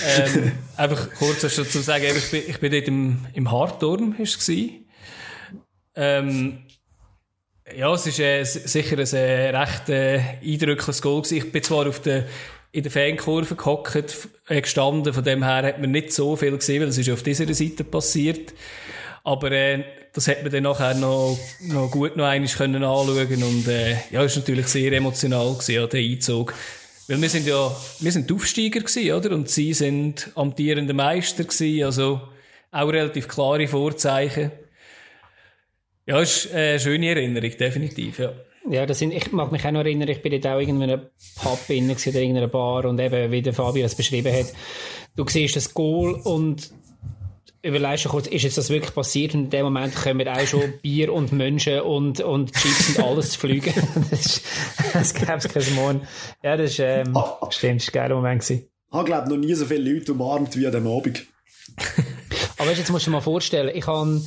[0.06, 4.50] Ähm, einfach kurz dazu sagen, ich bin, ich bin dort im, im ist es
[5.96, 6.60] ähm,
[7.76, 11.22] ja, es war äh, sicher ein äh, recht äh, eindrückliches Goal.
[11.22, 11.38] Gewesen.
[11.38, 12.26] Ich bin zwar auf der
[12.72, 15.14] in der Fankurve gehockt, äh, gestanden.
[15.14, 17.84] Von dem her hat man nicht so viel gesehen, weil es ist auf dieser Seite
[17.84, 18.54] passiert.
[19.24, 23.68] Aber äh, das hat man dann nachher noch, noch gut noch einmal können anschauen und
[23.68, 26.54] äh, ja, war natürlich sehr emotional gewesen, ja, der Einzug.
[27.08, 29.32] Weil wir sind ja, wir sind Aufsteiger gewesen, oder?
[29.36, 32.22] Und sie sind amtierende Meister gewesen, also
[32.72, 34.52] auch relativ klare Vorzeichen.
[36.06, 38.34] Ja, ist eine schöne Erinnerung, definitiv, ja.
[38.70, 41.02] Ja, das sind, ich mag mich auch noch erinnern, ich bin dort auch in einem
[41.42, 44.48] Pub innen oder in irgendeiner Bar und eben, wie der Fabio das beschrieben hat,
[45.16, 46.72] du siehst das Goal und
[47.62, 49.34] überlegst du kurz, ist jetzt das wirklich passiert?
[49.34, 53.32] Und in dem Moment kommen auch schon Bier und Menschen und, und Chips und alles
[53.32, 53.74] zu fliegen.
[54.12, 54.42] das,
[54.94, 56.02] das gäbe es kein Morgen.
[56.44, 58.42] Ja, das ist, ähm, ah, stimmt, das war ein geiler Moment.
[58.42, 58.68] Gewesen.
[58.90, 61.26] Ich habe, glaube noch nie so viele Leute umarmt wie an dem Abend.
[62.58, 64.22] Aber weißt, jetzt musst du dir mal vorstellen, ich habe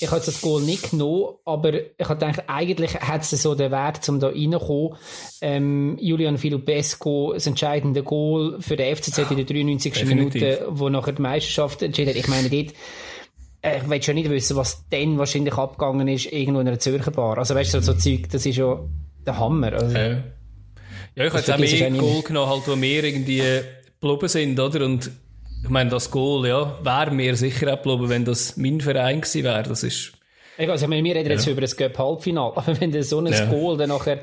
[0.00, 3.70] ich habe das Goal nicht genommen, aber ich habe gedacht, eigentlich hat es so den
[3.70, 4.96] Wert, um da reinzukommen.
[5.40, 9.92] Ähm, Julian Filipesco, das entscheidende Goal für den FCZ in der 93.
[9.92, 10.42] Definitiv.
[10.42, 12.16] Minute, wo nachher die Meisterschaft entschieden hat.
[12.16, 12.74] Ich meine, dort,
[13.62, 17.38] ich will schon nicht wissen, was dann wahrscheinlich abgegangen ist, irgendwo in einer Zürcher Bar.
[17.38, 18.80] Also weißt du, so, so Zeug, das ist ja
[19.26, 19.72] der Hammer.
[19.72, 20.08] Also, ja.
[20.08, 20.20] ja,
[21.16, 23.42] ich habe jetzt auch mehr Goal genommen, halt, wo mehr irgendwie
[24.00, 24.84] geblieben sind, oder?
[24.84, 25.10] Und
[25.62, 29.62] ich meine, das Goal, ja, wäre mir sicher geblieben, wenn das mein Verein gewesen wäre.
[29.62, 30.12] Das ist...
[30.56, 31.32] Also, wir reden ja.
[31.34, 33.44] jetzt über das Cup-Halbfinale, aber wenn so ein ja.
[33.46, 34.20] Goal dann nachher,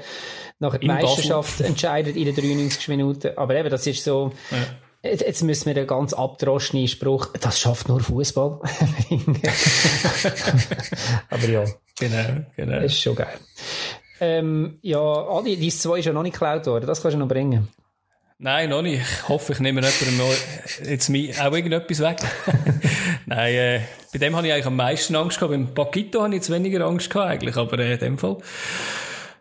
[0.60, 1.68] nachher die Meisterschaft Basel.
[1.68, 5.10] entscheidet in den 93 Minuten, aber eben, das ist so, ja.
[5.10, 8.60] jetzt, müssen wir den ganz abdroschenen Spruch, das schafft nur Fußball.
[11.30, 11.64] aber ja.
[11.98, 12.82] Genau, genau.
[12.82, 13.40] Das ist schon geil.
[14.20, 17.28] Ähm, ja, Adi, dein zwei ist ja noch nicht geklaut worden, das kannst du noch
[17.28, 17.68] bringen.
[18.38, 19.02] Nein, noch nicht.
[19.02, 22.18] Ich hoffe, ich nehme jemandem noch jetzt auch irgendetwas weg.
[23.26, 25.52] Nein, äh, bei dem habe ich eigentlich am meisten Angst gehabt.
[25.52, 28.38] Beim Paquito habe ich jetzt weniger Angst gehabt eigentlich, aber äh, in dem Fall.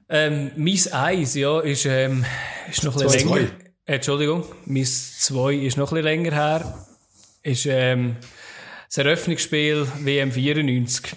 [0.09, 2.25] Ähm, mein Eis, ja, ist, ähm,
[2.71, 3.49] ist noch ein bisschen länger.
[3.85, 6.87] Äh, Entschuldigung, mein Zwei ist noch ein bisschen länger her.
[7.43, 8.17] Ist, ähm,
[8.87, 11.17] das Eröffnungsspiel WM 94.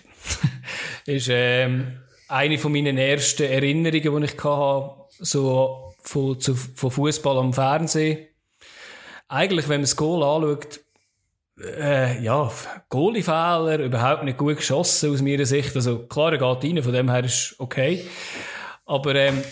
[1.06, 7.38] ist, ähm, eine von meinen ersten Erinnerungen, die ich hatte, so von, zu, von Fußball
[7.38, 8.28] am Fernsehen.
[9.28, 10.80] Eigentlich, wenn man das Goal anschaut,
[11.60, 12.52] äh, ja,
[12.89, 15.76] Goalie-Fehler, überhaupt nicht gut geschossen aus meiner Sicht.
[15.76, 18.06] Also klar, er geht rein, von dem her ist okay.
[18.86, 19.43] Aber ähm,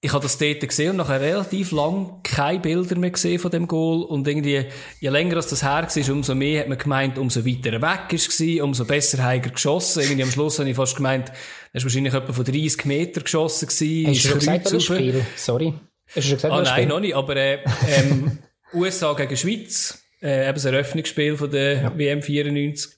[0.00, 3.68] ich habe das dort gesehen und nachher relativ lang keine Bilder mehr gesehen von dem
[3.68, 4.04] Goal.
[4.04, 4.66] Und irgendwie,
[5.00, 8.40] je länger als das her war, umso mehr hat man gemeint, umso weiter weg ist
[8.40, 10.02] es, umso besser hat er geschossen.
[10.02, 11.30] Irgendwie am Schluss habe ich fast gemeint,
[11.72, 14.06] er ist wahrscheinlich etwa von 30 Meter geschossen gewesen.
[14.08, 15.26] Hast du schon gesagt, das Spiel?
[15.36, 15.74] Sorry.
[16.06, 18.38] Hast du schon gesagt, ah, nein, noch nicht, aber äh, ähm,
[18.74, 21.98] USA gegen Schweiz, äh, eben das Eröffnungsspiel von der ja.
[21.98, 22.92] WM 94.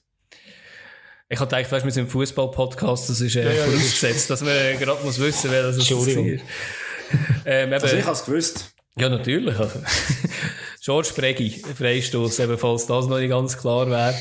[1.29, 4.41] Ich hatte gedacht, weißt, wir sind im Fußball-Podcast, das ist äh, ja, ja, vorausgesetzt, dass
[4.41, 5.89] man äh, gerade muss wissen, wer das ist.
[5.89, 6.25] Entschuldigung.
[7.45, 8.73] ähm, eben, also ich habe es gewusst.
[8.97, 9.55] Ja, natürlich.
[10.83, 14.13] George Preggi, Freistoß, eben, falls das noch nicht ganz klar wäre.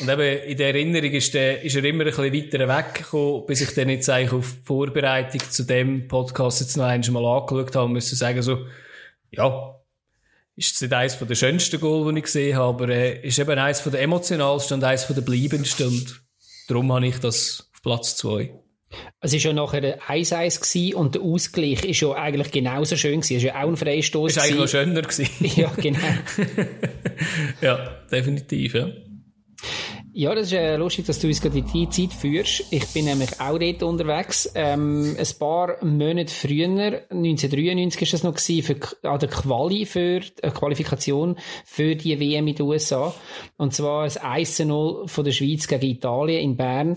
[0.00, 3.60] Und eben, in der Erinnerung ist, der, ist er immer ein bisschen weiter weggekommen, bis
[3.60, 7.86] ich dann jetzt eigentlich auf die Vorbereitung zu dem Podcast jetzt noch einmal angeschaut habe
[7.86, 8.66] und müsste sagen, so,
[9.30, 9.74] ja,
[10.56, 13.82] ist nicht eines der schönsten Goal, die ich gesehen habe, aber äh, ist eben eines
[13.82, 16.22] der emotionalsten und eines der bleibendsten und
[16.68, 18.50] darum habe ich das auf Platz 2.
[19.20, 23.20] Es war ja nachher 1-1 und der Ausgleich ist ja eigentlich genauso schön.
[23.20, 24.30] Es war ja auch ein Freistoß.
[24.30, 25.28] Es war eigentlich noch schöner gewesen.
[25.60, 25.98] ja, genau.
[27.60, 28.88] ja, definitiv, ja.
[30.16, 32.66] Ja, das ist äh, lustig, dass du uns gerade in die Zeit führst.
[32.70, 34.48] Ich bin nämlich auch dort unterwegs.
[34.54, 40.20] Ähm, ein paar Monate früher, 1993 ist das noch gewesen, für, an der Quali für,
[40.40, 43.12] äh, Qualifikation für die WM in den USA.
[43.56, 46.96] Und zwar ein 1-0 von der Schweiz gegen Italien in Bern.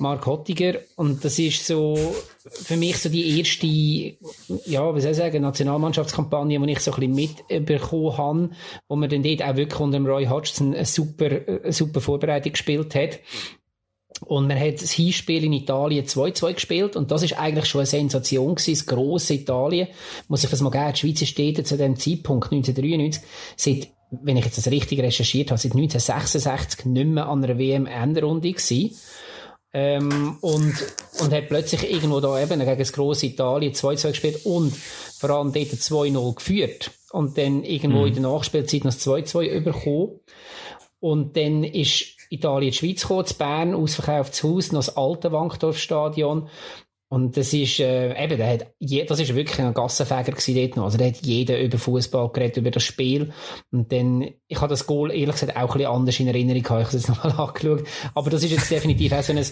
[0.00, 0.80] Mark Hottiger.
[0.98, 1.96] Und das ist so,
[2.50, 3.68] für mich so die erste,
[4.68, 8.50] ja, wie soll ich sagen, Nationalmannschaftskampagne, die ich so ein bisschen mitbekommen habe,
[8.88, 12.96] wo man dann dort auch wirklich unter Roy Hodgson eine super, eine super Vorbereitung gespielt
[12.96, 13.20] hat.
[14.22, 17.86] Und man hat das Hinspiel in Italien 2-2 gespielt und das ist eigentlich schon eine
[17.86, 19.86] Sensation gewesen, das grosse Italien.
[20.26, 23.22] Muss ich das mal geben, die Schweizer Städte zu dem Zeitpunkt, 1993,
[23.56, 28.50] seit, wenn ich jetzt das richtig recherchiert habe, seit 1966 nicht mehr an einer WM-Endrunde
[28.50, 28.96] gewesen.
[29.74, 30.74] Ähm, und,
[31.20, 35.52] und hat plötzlich irgendwo da eben gegen das grosse Italien 2-2 gespielt und vor allem
[35.52, 36.90] dort 2-0 geführt.
[37.10, 38.06] Und dann irgendwo mhm.
[38.06, 40.20] in der Nachspielzeit noch das 2-2 bekommen.
[41.00, 46.48] Und dann ist Italien die Schweiz gekommen, zu Bern, ausverkauftes Haus, noch das alte Wankdorf-Stadion.
[47.10, 50.76] Und das ist, äh, eben, der hat, je, das ist wirklich ein Gassenfäger gewesen dort
[50.76, 50.84] noch.
[50.84, 53.32] Also, der hat jeder über Fußball geredet, über das Spiel.
[53.72, 56.80] Und dann, ich habe das Goal, ehrlich gesagt, auch ein bisschen anders in Erinnerung gehabt.
[56.80, 57.84] Ich habe es jetzt nochmal angeschaut.
[58.14, 59.44] Aber das ist jetzt definitiv auch so ein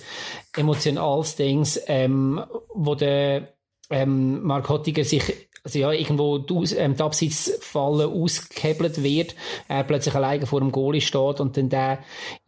[0.55, 3.55] emotionales Ding, ähm, wo der,
[3.91, 5.23] ähm, Mark Hottiger sich
[5.67, 9.35] also ja, irgendwo die, ähm, die Abseitsfalle ausgehebelt wird,
[9.67, 11.99] er plötzlich alleine vor dem Goalie steht und dann der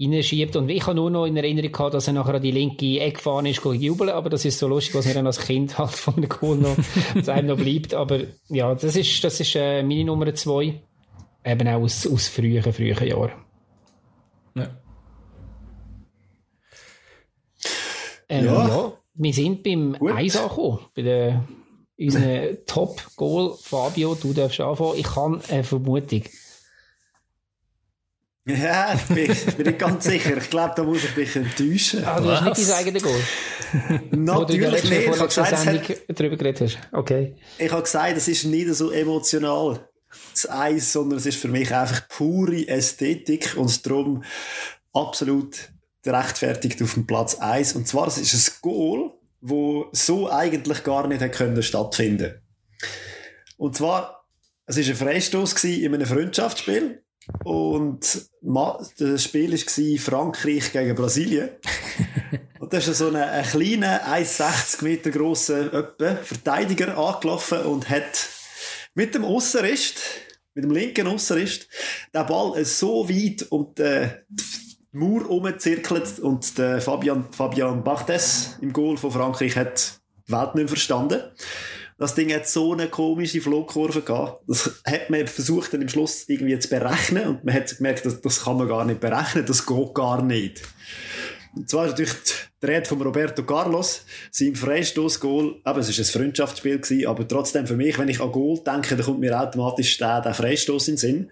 [0.01, 0.55] reinschiebt.
[0.55, 3.15] Und ich habe nur noch in Erinnerung gehabt, dass er nachher an die linke Ecke
[3.15, 6.15] gefahren ist, jubeln, aber das ist so lustig, was mir dann als Kind halt von
[6.15, 6.77] der Goal noch,
[7.25, 7.93] zu einem noch bleibt.
[7.93, 10.81] Aber ja, das ist, das ist äh, meine Nummer zwei.
[11.45, 13.33] Eben auch aus, aus frühen, frühen Jahren.
[14.55, 14.69] Ja.
[18.29, 18.69] Ähm, ja.
[18.69, 18.93] ja.
[19.15, 20.13] wir sind beim Gut.
[20.13, 21.43] Eis angekommen, bei der
[21.99, 23.57] unseren Top-Goal.
[23.61, 24.99] Fabio, du darfst anfangen.
[24.99, 26.23] Ich kann eine Vermutung.
[28.47, 30.37] Ja, ich bin, bin nicht ganz sicher.
[30.37, 32.05] Ich glaube, da muss ich dich enttäuschen.
[32.05, 33.21] Ah, du hast nicht dein eigenes Goal?
[34.11, 34.93] Natürlich nicht.
[34.93, 36.79] Ich habe gesagt, darüber geredet hast.
[36.93, 37.37] Okay.
[37.59, 39.87] Ich habe gesagt, es ist nicht so emotional,
[40.33, 44.23] das Eis, sondern es ist für mich einfach pure Ästhetik und darum
[44.95, 45.71] absolut
[46.03, 47.75] gerechtfertigt auf dem Platz 1.
[47.75, 52.43] Und zwar, es ist ein Goal, wo so eigentlich gar nicht hätte können stattfinden.
[53.57, 54.25] Und zwar,
[54.67, 57.03] es ist ein Freistoß in einem Freundschaftsspiel
[57.45, 58.29] und
[58.99, 61.51] das Spiel war Frankreich gegen Brasilien.
[62.61, 68.29] und da ist so ein, ein kleiner, 1,60 Meter grosser Verteidiger angelaufen und hat
[68.95, 70.01] mit dem Ausserist,
[70.55, 71.69] mit dem linken Ausserist,
[72.15, 74.09] den Ball so weit um die
[74.93, 80.69] Mauer umgezirkelt und der Fabian, Fabian Barthes im Goal von Frankreich hat die Welt nicht
[80.69, 81.21] verstanden.
[81.99, 84.45] Das Ding hat so eine komische Flugkurve gehabt.
[84.47, 88.21] Das hat man versucht dann im Schluss irgendwie zu berechnen und man hat gemerkt, das,
[88.21, 90.63] das kann man gar nicht berechnen, das geht gar nicht.
[91.55, 92.15] Und zwar ist natürlich
[92.63, 97.67] der Rede von Roberto Carlos, sein Freistoß-Goal, eben, es war ein Freundschaftsspiel gewesen, aber trotzdem
[97.67, 100.95] für mich, wenn ich an Goal denke, dann kommt mir automatisch der, der Freistoß in
[100.95, 101.31] den Sinn.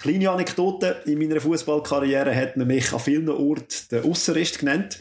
[0.00, 5.00] Kleine Anekdote, in meiner Fußballkarriere hat man mich an vielen Orten den Ausserist genannt.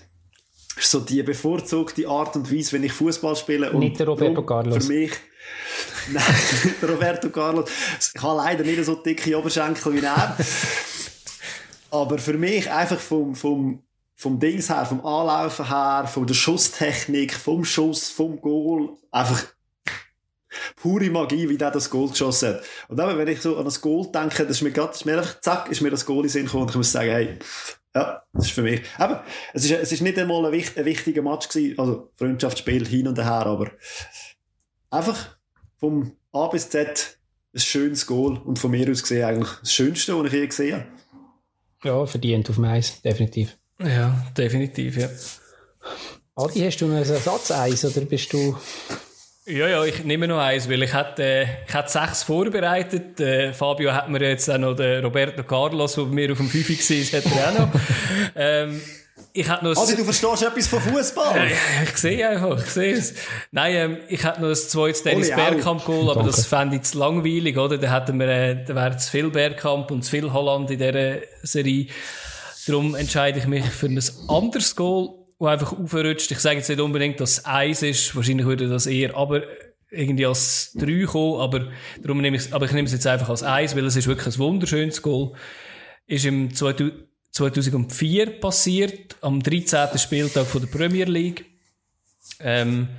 [0.79, 3.71] so die bevorzugte Art und Weise, wenn ich Fußball spiele.
[3.71, 4.85] Und nicht der Roberto Carlos.
[4.85, 5.11] Für mich,
[6.11, 6.23] nein,
[6.81, 7.69] der Roberto Carlos.
[8.15, 10.35] Ich habe leider nicht so dicke Oberschenkel wie er.
[11.91, 13.83] Aber für mich einfach vom, vom,
[14.15, 19.45] vom Dings her, vom Anlaufen her, von der Schusstechnik, vom Schuss, vom Goal, einfach
[20.75, 22.63] pure Magie, wie der das Goal geschossen hat.
[22.87, 25.17] Und dann, wenn ich so an das Goal denke, das ist mir gerade, ist mir
[25.17, 27.39] einfach, zack, ist mir das Goal in den Sinn gekommen und ich muss sagen, hey,
[27.95, 28.81] ja, das ist für mich.
[28.97, 33.07] Aber es ist, es ist nicht einmal ein, ein wichtiger Match gewesen, also Freundschaftsspiel hin
[33.07, 33.71] und her, aber
[34.89, 35.37] einfach
[35.77, 37.17] vom A bis Z
[37.53, 40.75] ein schönes Goal und von mir aus gesehen eigentlich das Schönste, was ich je gesehen
[40.75, 40.87] habe.
[41.83, 43.57] Ja, verdient auf dem Eis, definitiv.
[43.79, 45.09] Ja, definitiv, ja.
[46.35, 48.55] Adi, hast du noch ein Ersatzeis oder bist du...
[49.49, 53.17] Ja, ja, ich nehme noch eins, weil ich hatte, äh, ich hatte sechs vorbereitet.
[53.21, 56.49] Äh, Fabio hat mir jetzt auch noch den Roberto Carlos, der bei mir auf dem
[56.49, 57.81] 5 war, hat er auch noch.
[58.35, 58.81] ähm,
[59.31, 61.47] ich hatte noch also, du verstehst etwas von Fußball?
[61.47, 63.13] Ja, ich sehe einfach, ich sehe es.
[63.51, 67.57] Nein, ähm, ich hatte noch ein zweites Dennis Bergkamp-Goal, aber das fände ich zu langweilig,
[67.57, 67.77] oder?
[67.77, 71.19] Da hätten wir, äh, da wäre zu viel Bergkamp und zu viel Holland in dieser
[71.43, 71.87] Serie.
[72.67, 76.31] Darum entscheide ich mich für ein anderes Goal wo einfach aufrutscht.
[76.31, 78.15] Ich sage jetzt nicht unbedingt, dass es eins ist.
[78.15, 79.43] Wahrscheinlich würde das eher aber
[79.89, 81.67] irgendwie als drei kommen, aber
[82.01, 84.35] darum nehme ich, aber ich nehme es jetzt einfach als eins, weil es ist wirklich
[84.35, 85.33] ein wunderschönes Goal.
[86.07, 89.97] Ist im 2004 passiert, am 13.
[89.97, 91.45] Spieltag von der Premier League.
[92.39, 92.89] Ähm,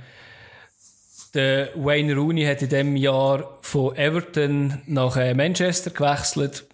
[1.35, 6.65] der Wayne Rooney hat in dem Jahr von Everton nach äh, Manchester gewechselt.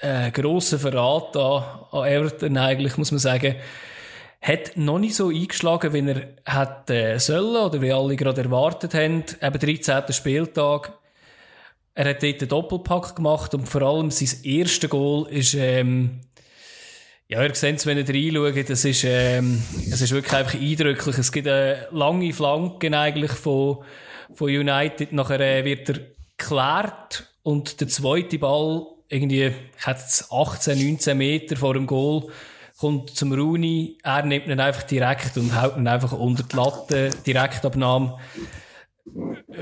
[0.00, 3.54] Äh, grosser Verrat an Everton eigentlich, muss man sagen
[4.40, 8.94] hat noch nicht so eingeschlagen, wie er hätte äh, sollen oder wie alle gerade erwartet
[8.94, 9.24] haben.
[9.40, 10.12] Eben 13.
[10.12, 10.98] Spieltag.
[11.94, 16.20] Er hat dort einen Doppelpack gemacht und vor allem sein erstes Goal ist, ähm,
[17.28, 21.18] ja, ihr seht es, wenn ihr reinschaut, das ist, ähm, es ist wirklich einfach eindrücklich.
[21.18, 23.84] Es gibt eine lange Flanke eigentlich von,
[24.34, 25.12] von United.
[25.12, 26.00] Nachher äh, wird er
[26.36, 32.28] geklärt und der zweite Ball irgendwie, ich hätte 18, 19 Meter vor dem Goal,
[32.80, 37.10] kommt zum Rooney, er nimmt ihn einfach direkt und haut ihn einfach unter die Latte,
[37.26, 38.16] Direktabnahme.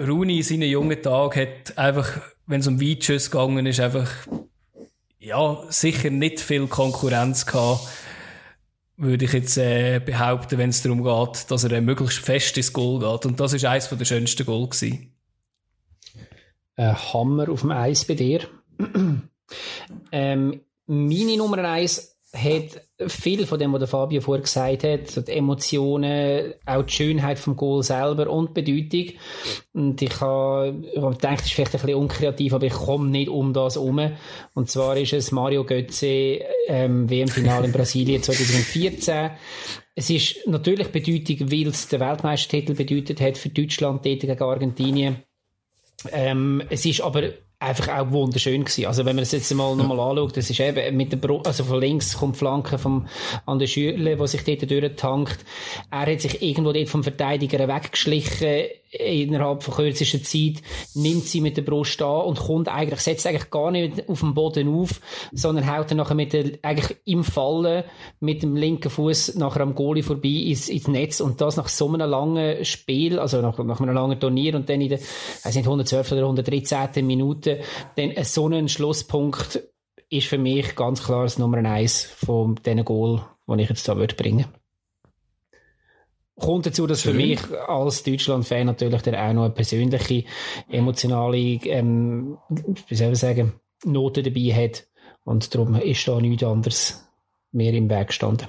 [0.07, 4.09] Rooney in seinen jungen Tagen hat einfach, wenn es um Weitschuss gegangen ist, einfach,
[5.19, 7.89] ja, sicher nicht viel Konkurrenz gehabt,
[8.97, 13.01] würde ich jetzt äh, behaupten, wenn es darum geht, dass er ein möglichst festes Goal
[13.01, 13.27] geht.
[13.27, 15.13] Und das ist eines der schönsten Goal gewesen.
[16.77, 18.47] Ein Hammer auf dem Eis bei dir.
[20.13, 25.23] ähm, meine Nummer eins hat viel von dem, was der Fabio vorher gesagt hat, so
[25.23, 29.15] die Emotionen, auch die Schönheit vom Goal selber und Bedeutung.
[29.73, 33.55] Und ich habe gedacht, das ist vielleicht ein bisschen unkreativ, aber ich komme nicht um
[33.55, 34.13] das herum.
[34.53, 39.31] Und zwar ist es Mario Götze ähm, WM-Final in Brasilien 2014.
[39.95, 45.23] Es ist natürlich Bedeutung, weil es den Weltmeistertitel bedeutet hat für Deutschland gegen Argentinien.
[46.13, 48.87] Ähm, es ist aber einfach auch wunderschön gewesen.
[48.87, 51.65] Also wenn man das jetzt mal nochmal anschaut, das ist eben mit der Bro also
[51.65, 53.09] von links kommt die Flanke vom
[53.47, 55.45] an der Schürle, wo sich dort durchtankt.
[55.91, 60.63] Er hat sich irgendwo dort vom Verteidiger weggeschlichen innerhalb von kürzester Zeit,
[60.95, 64.35] nimmt sie mit der Brust an und kommt eigentlich, setzt eigentlich gar nicht auf dem
[64.35, 65.01] Boden auf,
[65.33, 67.85] sondern haut dann nachher mit der, eigentlich im Fallen
[68.21, 71.89] mit dem linken Fuß nachher am Goalie vorbei ins, ins Netz und das nach so
[71.89, 75.67] einem langen Spiel, also nach, nach einem langen Turnier und dann in der, weiß nicht,
[75.67, 77.07] 112 oder 113.
[77.07, 77.61] Minute,
[77.97, 79.63] dann so einen Schlusspunkt
[80.11, 83.97] ist für mich ganz klar das Nummer eins von diesen Goal, den ich jetzt da
[83.97, 84.47] würde bringen
[86.39, 87.13] Kommt dazu, dass Schön.
[87.13, 90.25] für mich als Deutschland-Fan natürlich der auch noch eine persönliche,
[90.69, 92.39] emotionale, ähm,
[92.89, 94.87] wie soll ich sagen, Note dabei hat.
[95.25, 97.05] Und darum ist da nichts anderes
[97.53, 98.49] mehr im Weg gestanden.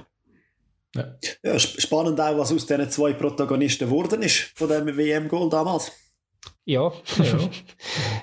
[0.94, 1.04] Ja.
[1.44, 5.92] ja, spannend auch, was aus diesen zwei Protagonisten geworden ist, von dem WM-Goal damals.
[6.64, 7.50] Ja, ja.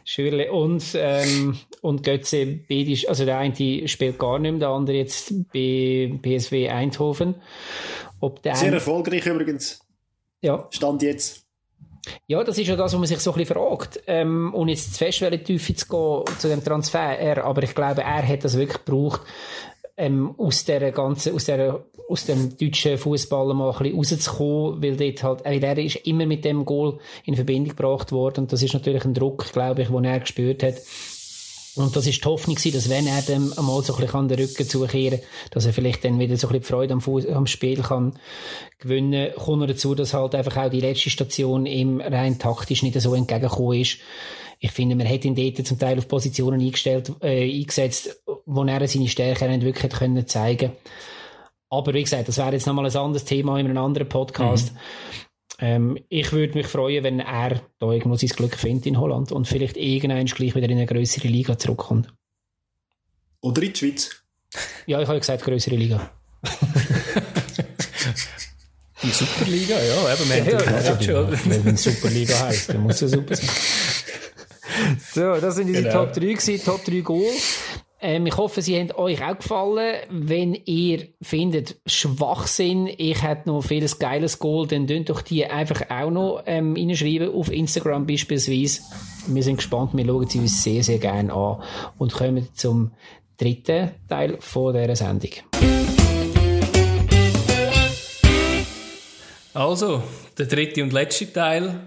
[0.05, 4.97] Schürle und, ähm, und Götze, beide, also der eine spielt gar nicht mehr, der andere
[4.97, 7.35] jetzt bei PSW Eindhoven.
[8.19, 9.81] Ob der Sehr erfolgreich übrigens.
[10.41, 10.67] Ja.
[10.71, 11.47] Stand jetzt.
[12.27, 14.01] Ja, das ist ja das, was man sich so ein bisschen fragt.
[14.07, 17.17] Ähm, und jetzt zu fest in Tiefe zu gehen zu dem Transfer.
[17.17, 19.21] Er, aber ich glaube, er hat das wirklich gebraucht,
[19.97, 24.95] ähm, aus der ganzen, aus der, aus dem deutschen Fußball mal ein bisschen rauszukommen, weil
[24.95, 28.41] dort halt, äh, er ist immer mit dem Goal in Verbindung gebracht worden.
[28.41, 30.75] Und das ist natürlich ein Druck, glaube ich, den er gespürt hat.
[31.77, 34.39] Und das ist die Hoffnung dass wenn er dann einmal so ein bisschen an den
[34.39, 35.19] Rücken zukehren
[35.51, 38.17] dass er vielleicht dann wieder so ein bisschen die Freude am, Fuß, am Spiel kann
[38.79, 42.99] gewinnen, kommt er dazu, dass halt einfach auch die letzte Station ihm rein taktisch nicht
[42.99, 43.99] so entgegengekommen ist.
[44.59, 48.87] Ich finde, man hat ihn dort zum Teil auf Positionen eingestellt, äh, eingesetzt, wo er
[48.87, 50.71] seine Stärke nicht wirklich können zeigen
[51.69, 54.73] Aber wie gesagt, das wäre jetzt nochmal ein anderes Thema in einem anderen Podcast.
[54.73, 54.77] Mhm.
[55.59, 59.47] Ähm, ich würde mich freuen, wenn er da irgendwo sein Glück findet in Holland und
[59.47, 62.13] vielleicht irgendwann gleich wieder in eine größere Liga zurückkommt.
[63.41, 64.23] Oder in die Schweiz?
[64.85, 66.09] Ja, ich habe gesagt, größere Liga.
[69.03, 71.65] die Superliga, ja, eben, wir ja, haben ja, ja, schon.
[71.65, 73.49] Wenn es Superliga heisst, dann muss es super sein.
[75.11, 76.05] So, das sind unsere genau.
[76.05, 77.31] Top 3 gewesen, Top 3 Goal.
[77.99, 79.95] Ähm, ich hoffe, sie haben euch auch gefallen.
[80.11, 85.89] Wenn ihr findet, Schwachsinn, ich hätte noch vieles geiles Goal, dann könnt doch die einfach
[85.89, 88.81] auch noch ähm, reinschreiben, auf Instagram beispielsweise.
[89.27, 91.63] Wir sind gespannt, wir schauen sie uns sehr, sehr gerne an
[91.97, 92.91] und kommen zum
[93.35, 95.31] dritten Teil von dieser Sendung.
[99.55, 100.03] Also,
[100.37, 101.79] der dritte und letzte Teil,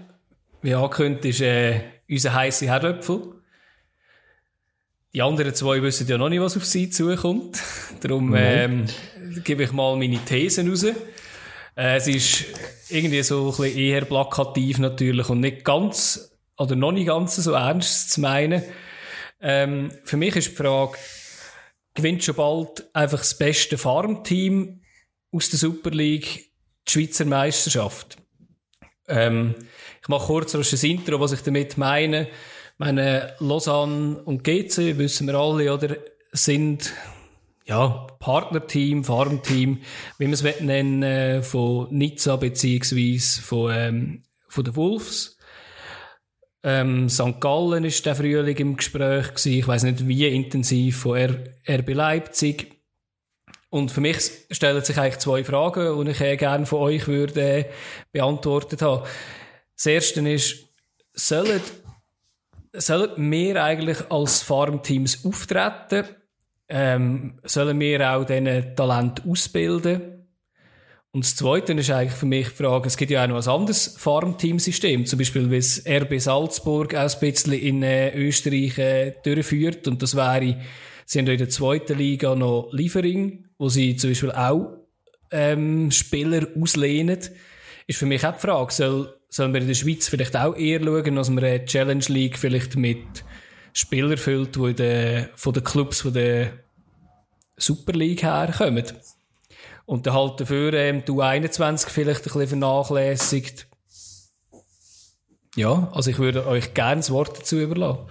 [0.61, 3.40] wie angekündigt, ist äh, unser heißer Herdöpfel.
[5.13, 7.59] Die anderen zwei wissen ja noch nicht, was auf sie zukommt.
[7.99, 8.85] Darum ähm,
[9.43, 10.83] gebe ich mal meine Thesen raus.
[10.83, 10.93] Äh,
[11.75, 12.45] es ist
[12.89, 17.51] irgendwie so ein bisschen eher plakativ natürlich und nicht ganz, oder noch nicht ganz so
[17.51, 18.63] ernst zu meinen.
[19.41, 20.97] Ähm, für mich ist die Frage,
[21.93, 24.81] gewinnt schon bald einfach das beste Farmteam
[25.33, 26.51] aus der Super League
[26.87, 28.17] die Schweizer Meisterschaft?
[29.09, 29.55] Ähm,
[30.01, 32.29] ich mache kurz ein Intro, was ich damit meine
[32.81, 35.97] meine, Lausanne und GC, wissen wir alle, oder,
[36.31, 36.93] sind,
[37.65, 39.81] ja, Partnerteam, Farmteam,
[40.17, 45.37] wie man es nennen äh, von Nizza beziehungsweise von, ähm, von den Wolves.
[46.63, 47.39] Ähm, St.
[47.39, 49.53] Gallen ist der Frühling im Gespräch gewesen.
[49.53, 52.81] Ich weiß nicht, wie intensiv von RB Leipzig.
[53.69, 54.17] Und für mich
[54.49, 57.65] stellen sich eigentlich zwei Fragen, die ich äh, gerne von euch würde äh,
[58.11, 59.05] beantwortet haben.
[59.75, 60.67] Das erste ist,
[61.13, 61.61] sollen
[62.73, 66.05] sollen wir eigentlich als Farmteams auftreten?
[66.69, 70.21] Ähm, sollen wir auch diesen Talent ausbilden?
[71.13, 73.49] Und das Zweite ist eigentlich für mich die Frage, es gibt ja auch noch ein
[73.49, 79.13] anderes Farmteam-System, zum Beispiel wie es RB Salzburg auch ein bisschen in äh, Österreich äh,
[79.21, 80.57] durchführt und das wäre,
[81.05, 84.77] sie haben ja in der zweiten Liga noch Liefering, wo sie zum Beispiel auch
[85.31, 87.19] ähm, Spieler auslehnen.
[87.87, 90.83] Ist für mich auch die Frage, soll sollen wir in der Schweiz vielleicht auch eher
[90.83, 93.23] schauen, dass man eine Challenge League vielleicht mit
[93.73, 96.51] Spielern füllt, die de, von den Clubs von der
[97.55, 98.85] Super League herkommen.
[99.85, 103.67] Und dann halt dafür ähm, die U21 vielleicht ein bisschen vernachlässigt.
[105.55, 108.09] Ja, also ich würde euch gerne das Wort dazu überlassen.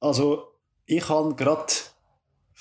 [0.00, 0.52] Also,
[0.84, 1.72] ich habe gerade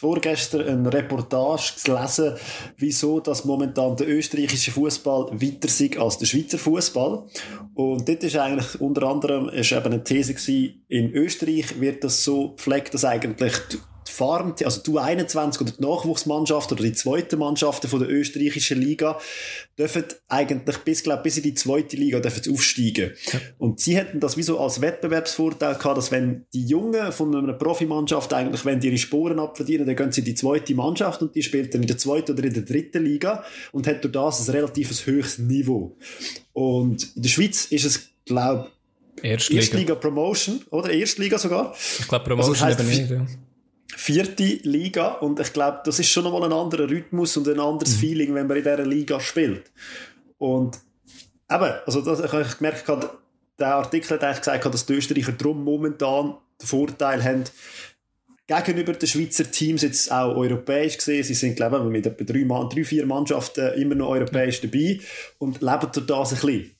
[0.05, 2.35] vorgestern eine Reportage gelesen,
[2.77, 7.23] wieso das momentan der österreichische Fußball weiter ist als der Schweizer Fußball.
[7.73, 12.23] Und dort ist eigentlich unter anderem ist eben eine These gewesen, in Österreich wird das
[12.23, 13.53] so pflegt, dass eigentlich
[14.15, 19.19] Farm, also die 21 oder die Nachwuchsmannschaft oder die zweite Mannschaften von der österreichischen Liga
[19.77, 23.11] dürfen eigentlich bis, glaub, bis in die zweite Liga dürfen aufsteigen.
[23.31, 23.39] Ja.
[23.57, 27.53] Und sie hätten das wie so als Wettbewerbsvorteil gehabt, dass wenn die Jungen von einer
[27.53, 31.35] Profimannschaft eigentlich, wenn die ihre Sporen abverdienen, dann gehen sie in die zweite Mannschaft und
[31.35, 33.43] die spielt dann in der zweiten oder in der dritten Liga
[33.73, 35.97] und hat durch das ein relativ höchstes Niveau.
[36.53, 38.69] Und in der Schweiz ist es, glaube
[39.21, 39.61] Erstliga.
[39.61, 40.89] Erstliga Promotion, oder?
[40.89, 41.73] Erstliga sogar.
[41.99, 43.25] Ich glaube Promotion also eben nicht, ja
[43.97, 47.95] vierte Liga und ich glaube, das ist schon nochmal ein anderer Rhythmus und ein anderes
[47.95, 47.99] mhm.
[47.99, 49.71] Feeling, wenn man in dieser Liga spielt.
[50.37, 50.77] Und
[51.49, 52.83] eben, also das, ich habe gemerkt,
[53.57, 57.45] der Artikel hat eigentlich gesagt, dass die Österreicher darum momentan den Vorteil haben,
[58.47, 61.23] gegenüber den Schweizer Teams jetzt auch europäisch gesehen.
[61.23, 64.99] Sie sind, glaube ich, mit etwa drei, drei, vier Mannschaften immer noch europäisch dabei
[65.39, 66.71] und leben durch das ein bisschen.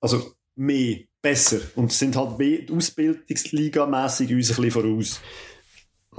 [0.00, 2.38] Also mehr, besser und sind halt
[2.70, 5.20] Ausbildungsliga-mässig uns ein bisschen voraus.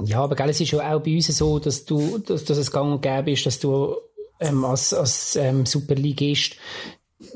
[0.04, 2.70] Ja, aber gell, es ist ja auch bei uns so, dass du, dass, dass es
[2.70, 3.96] gang und gäbe ist, dass du
[4.40, 6.56] ähm, als, als ähm, Superligist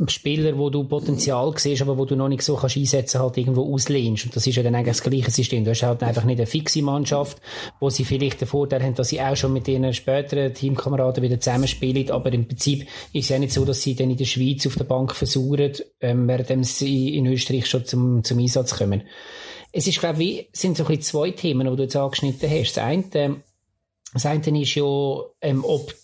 [0.06, 3.74] Spieler, wo du Potenzial siehst, aber wo du noch nicht so kannst einsetzen halt irgendwo
[3.74, 4.26] auslehnst.
[4.26, 5.64] Und das ist ja dann eigentlich das gleiche System.
[5.64, 7.38] Du hast halt einfach nicht eine fixe Mannschaft,
[7.80, 11.40] wo sie vielleicht den Vorteil haben, dass sie auch schon mit ihren späteren Teamkameraden wieder
[11.40, 12.12] zusammenspielen.
[12.12, 14.76] Aber im Prinzip ist es ja nicht so, dass sie dann in der Schweiz auf
[14.76, 19.02] der Bank versuchen, ähm, während sie in Österreich schon zum, zum Einsatz kommen.
[19.72, 22.74] Es ist, glaube ich, sind so ein bisschen zwei Themen, die du jetzt angeschnitten hast.
[22.74, 23.42] Das eine,
[24.12, 25.94] das eine ist ja, ähm, ob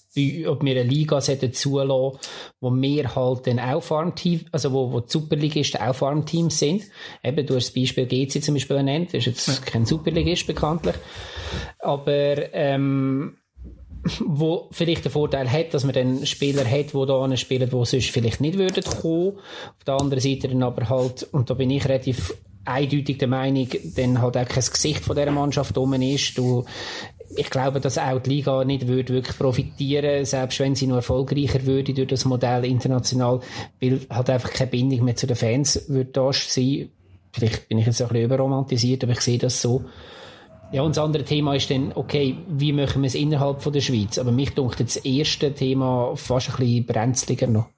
[0.46, 2.18] ob wir eine Liga zulassen
[2.60, 6.84] wo wir halt dann auch Farmteam, also wo, wo die Superligisten auch Farmteams sind.
[7.22, 10.96] Eben, du hast das Beispiel GC zum Beispiel genannt, das ist jetzt kein Superligist bekanntlich.
[11.78, 13.36] Aber, ähm,
[14.20, 18.10] wo vielleicht den Vorteil hat, dass man dann Spieler hat, die da spielen, die sonst
[18.10, 19.38] vielleicht nicht würden kommen.
[19.38, 22.34] Auf der anderen Seite dann aber halt, und da bin ich relativ
[22.68, 26.36] eindeutig der Meinung, dann halt auch kein Gesicht von dieser Mannschaft rum ist.
[26.36, 26.64] Du,
[27.36, 31.64] ich glaube, dass auch die Liga nicht würde wirklich profitieren, selbst wenn sie noch erfolgreicher
[31.66, 33.40] würde durch das Modell international,
[33.80, 36.90] weil halt einfach keine Bindung mehr zu den Fans würde da sein.
[37.32, 39.84] Vielleicht bin ich jetzt ein bisschen überromantisiert, aber ich sehe das so.
[40.70, 43.80] Ja, und das andere Thema ist dann, okay, wie machen wir es innerhalb von der
[43.80, 44.18] Schweiz?
[44.18, 47.68] Aber mich dunkt das erste Thema fast ein bisschen brenzliger noch.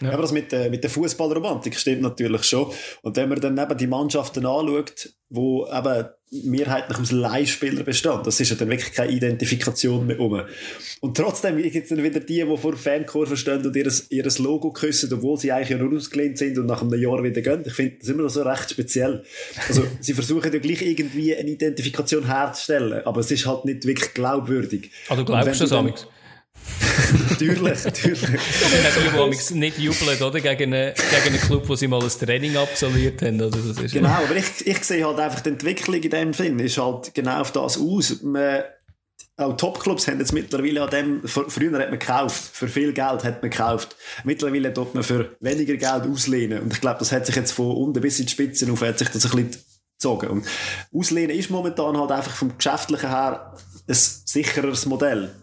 [0.00, 0.12] Ja.
[0.12, 2.72] Aber das mit, äh, mit der Fußballromantik stimmt natürlich schon.
[3.02, 6.06] Und wenn man dann eben die Mannschaften anschaut, wo eben
[6.44, 10.40] mehrheitlich aus Leihspielern bestehen, das ist ja dann wirklich keine Identifikation mehr um.
[11.00, 14.72] Und trotzdem gibt es dann wieder die, die vor Fankurven stehen und ihr, ihr Logo
[14.72, 17.64] küssen, obwohl sie eigentlich nur ausgelehnt sind und nach einem Jahr wieder gehen.
[17.66, 19.24] Ich finde das immer noch so recht speziell.
[19.68, 24.14] Also, sie versuchen ja gleich irgendwie eine Identifikation herzustellen, aber es ist halt nicht wirklich
[24.14, 24.90] glaubwürdig.
[25.08, 26.06] Also, du glaubst das, Amix?
[27.30, 28.22] natürlich, natürlich.
[28.24, 30.40] Auch die, die nicht jubeln, oder?
[30.40, 33.58] Gegen einen, gegen einen Club, wo sie mal ein Training absolviert haben, oder?
[33.58, 36.78] Das ist genau, aber ich, ich sehe halt einfach die Entwicklung in dem Sinn, ist
[36.78, 38.22] halt genau auf das aus.
[38.22, 38.62] Man,
[39.38, 43.42] auch Topclubs haben jetzt mittlerweile an dem, früher hat man gekauft, für viel Geld hat
[43.42, 43.94] man gekauft.
[44.24, 46.62] Mittlerweile tut man für weniger Geld auslehnen.
[46.62, 48.98] Und ich glaube, das hat sich jetzt von unten bis in die Spitze auf, hat
[48.98, 49.62] sich das ein bisschen
[49.98, 50.28] gezogen.
[50.28, 50.46] Und
[50.92, 53.54] auslehnen ist momentan halt einfach vom Geschäftlichen her
[53.86, 55.34] ein sichereres Modell.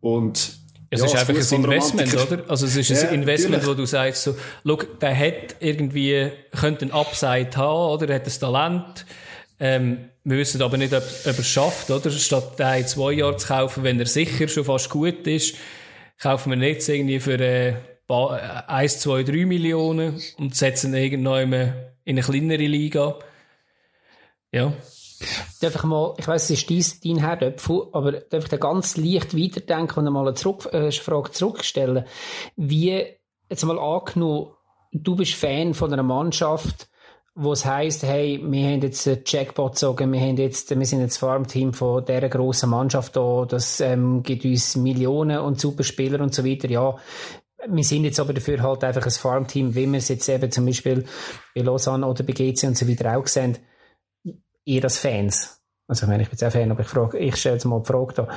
[0.00, 0.58] Und
[0.90, 2.44] es ja, ist einfach ein Investment, oder?
[2.48, 3.76] Also es ist ja, ein Investment, natürlich.
[3.76, 8.08] wo du sagst, so, schau, der hat irgendwie, könnte ein Upside haben, oder?
[8.08, 9.06] Er hat ein Talent.
[9.58, 12.10] Ähm, wir wissen aber nicht, ob, ob er es schafft, oder?
[12.10, 15.56] Statt den in zwei Jahren zu kaufen, wenn er sicher schon fast gut ist,
[16.20, 17.74] kaufen wir nicht irgendwie für äh,
[18.08, 21.52] 1, 2, 3 Millionen und setzen irgendwann
[22.04, 23.18] in eine kleinere Liga.
[24.52, 24.72] Ja.
[25.60, 26.70] Darf ich mal, ich weiss, es ist
[27.04, 30.90] dein, dein Herdöpfel, aber darf ich da ganz leicht weiterdenken und einmal eine Zurück, äh,
[30.92, 32.04] Frage zurückstellen?
[32.56, 33.04] Wie,
[33.48, 34.52] jetzt mal angenommen,
[34.92, 36.88] du bist Fan von einer Mannschaft,
[37.34, 41.00] wo es heisst, hey, wir haben jetzt einen Jackpot gezogen, wir haben jetzt, wir sind
[41.00, 46.20] jetzt Farmteam von dieser grossen Mannschaft da, das ähm, gibt uns Millionen und super Spieler
[46.20, 46.96] und so weiter, ja.
[47.68, 50.66] Wir sind jetzt aber dafür halt einfach ein Farmteam, wie wir es jetzt eben zum
[50.66, 51.04] Beispiel
[51.54, 53.58] bei Lausanne oder bei GC und so weiter auch sehen
[54.66, 57.36] ihr als Fans, also ich meine, ich bin jetzt auch Fan, aber ich frage, ich
[57.36, 58.28] stelle jetzt mal die Frage da,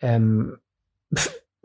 [0.00, 0.58] ähm,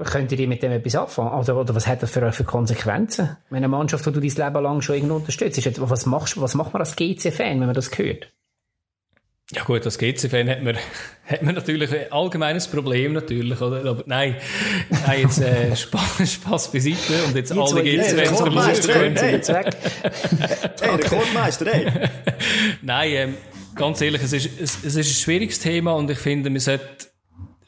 [0.04, 1.40] könnt ihr mit dem etwas anfangen?
[1.40, 3.38] Oder, oder was hat das für, für Konsequenzen?
[3.50, 6.56] Wenn eine Mannschaft, die du dein Leben lang schon irgendwo unterstützt, ist, was, machst, was
[6.56, 8.32] macht man als GC-Fan, wenn man das hört?
[9.54, 10.78] Ja gut, als GC-Fan hat man,
[11.26, 13.90] hat man natürlich ein allgemeines Problem natürlich, oder?
[13.90, 14.36] Aber nein,
[14.90, 19.76] nein jetzt äh, Spaß, Spaß beiseite und jetzt, alle GC-Fans verloren jetzt weg.
[20.82, 22.10] Hey, Rekordmeister, hey!
[22.82, 23.38] nein, ähm,
[23.76, 27.08] ganz ehrlich, es ist, es, es ist ein schwieriges Thema und ich finde, man sollte,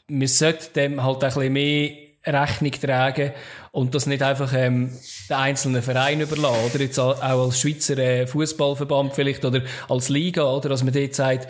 [0.08, 1.90] man sollte dem halt ein bisschen mehr
[2.26, 3.32] Rechnung tragen
[3.72, 4.90] und das nicht einfach ähm,
[5.28, 10.44] den einzelnen Verein überlassen, oder jetzt auch als Schweizer äh, Fußballverband vielleicht oder als Liga,
[10.44, 11.48] oder, dass man dort sagt,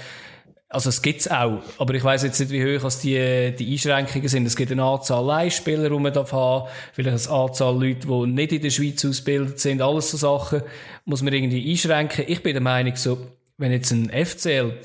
[0.69, 4.27] also es gibt's auch, aber ich weiß jetzt nicht, wie hoch als die, die Einschränkungen
[4.27, 4.45] sind.
[4.47, 8.53] Es gibt eine Anzahl Leihspieler, die man darf haben, vielleicht eine Anzahl Leute, die nicht
[8.53, 10.63] in der Schweiz ausgebildet sind, alles so Sachen
[11.05, 12.25] muss man irgendwie einschränken.
[12.27, 13.19] Ich bin der Meinung so,
[13.57, 14.81] wenn jetzt ein FCL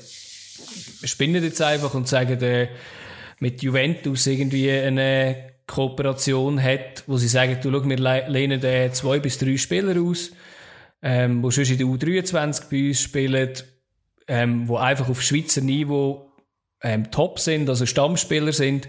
[1.04, 2.68] spinnet jetzt einfach und sagen, äh,
[3.38, 9.18] mit Juventus irgendwie eine Kooperation hat, wo sie sagen, du, schau, wir lehnen äh, zwei
[9.18, 10.32] bis drei Spieler aus,
[11.02, 13.50] ähm, wo schon in der U23 bei uns spielen,
[14.28, 16.32] ähm, wo einfach auf Schweizer Niveau
[16.82, 18.88] ähm, top sind, also Stammspieler sind,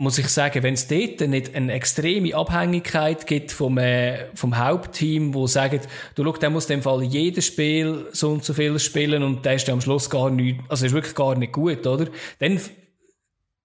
[0.00, 5.34] muss ich sagen, wenn es dort nicht eine extreme Abhängigkeit gibt vom, äh, vom Hauptteam,
[5.34, 8.78] wo sagt, du schau, der muss in dem Fall jedes Spiel so und so viel
[8.78, 12.06] spielen und der ist am Schluss gar nicht, also ist wirklich gar nicht gut, oder?
[12.38, 12.58] Dann,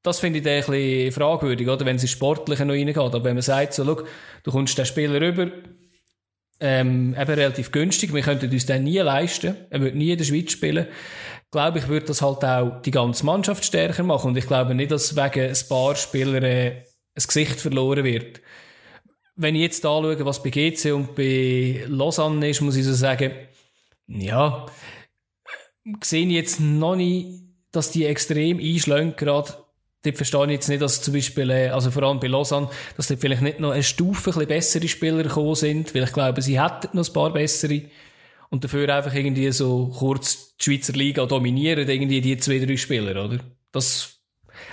[0.03, 1.85] das finde ich ein bisschen fragwürdig, oder?
[1.85, 2.97] Wenn es ins Sportliche noch reingeht.
[2.97, 4.01] Aber wenn man sagt, so, schau,
[4.43, 5.49] du kommst den Spieler rüber,
[6.59, 10.25] ähm, eben relativ günstig, wir könnten uns den nie leisten, er wird nie in der
[10.25, 10.87] Schweiz spielen,
[11.55, 14.27] glaube ich, würde das halt auch die ganze Mannschaft stärker machen.
[14.27, 16.83] Und ich glaube nicht, dass wegen ein paar Spielern äh,
[17.15, 18.41] ein Gesicht verloren wird.
[19.37, 23.31] Wenn ich jetzt anschaue, was bei GC und bei Lausanne ist, muss ich so sagen,
[24.07, 24.65] ja,
[26.03, 29.53] sehe ich jetzt noch nicht, dass die extrem einschlagen gerade.
[30.03, 33.07] Dort verstehe ich jetzt nicht, dass zum Beispiel, äh, also vor allem bei Lausanne, dass
[33.07, 36.61] dort vielleicht nicht noch eine Stufe ein bessere Spieler gekommen sind, weil ich glaube, sie
[36.61, 37.83] hätten noch ein paar bessere
[38.55, 43.25] und dafür einfach irgendwie so kurz die Schweizer Liga dominieren, irgendwie die zwei, drei Spieler,
[43.25, 43.39] oder?
[43.73, 44.21] Das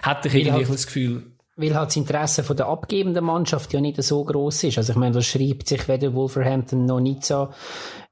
[0.02, 1.32] hätte ich irgendwie halt, das Gefühl.
[1.56, 4.78] Weil halt das Interesse von der abgebenden Mannschaft ja nicht so groß ist.
[4.78, 7.52] Also ich meine, da schreibt sich weder Wolverhampton noch Nizza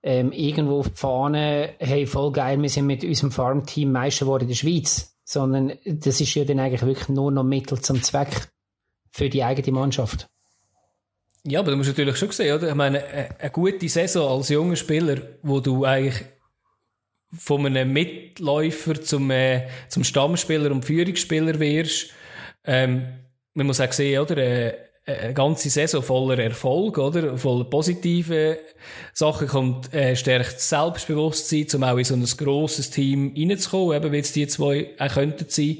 [0.02, 4.42] ähm, irgendwo auf die Fahne, hey, voll geil, wir sind mit unserem Farmteam Meister geworden
[4.42, 5.14] in der Schweiz.
[5.22, 8.50] Sondern das ist ja dann eigentlich wirklich nur noch Mittel zum Zweck
[9.12, 10.28] für die eigene Mannschaft.
[11.45, 12.68] Ja, aber du musst natürlich schon sehen, oder?
[12.68, 13.03] Ich meine,
[13.38, 16.22] eine gute Saison als junger Spieler, wo du eigentlich
[17.32, 22.11] von einem Mitläufer zum, äh, zum Stammspieler und Führungsspieler wirst.
[22.64, 23.07] Ähm,
[23.55, 24.36] man muss auch sehen, oder?
[24.36, 24.74] Äh,
[25.07, 27.36] eine ganze Saison voller Erfolg, oder?
[27.36, 28.59] Voller positive
[29.14, 34.18] Sachen kommt, äh, stärkt Selbstbewusstsein, um auch in so ein grosses Team reinzukommen, eben wie
[34.18, 35.78] jetzt die zwei auch könnten sein.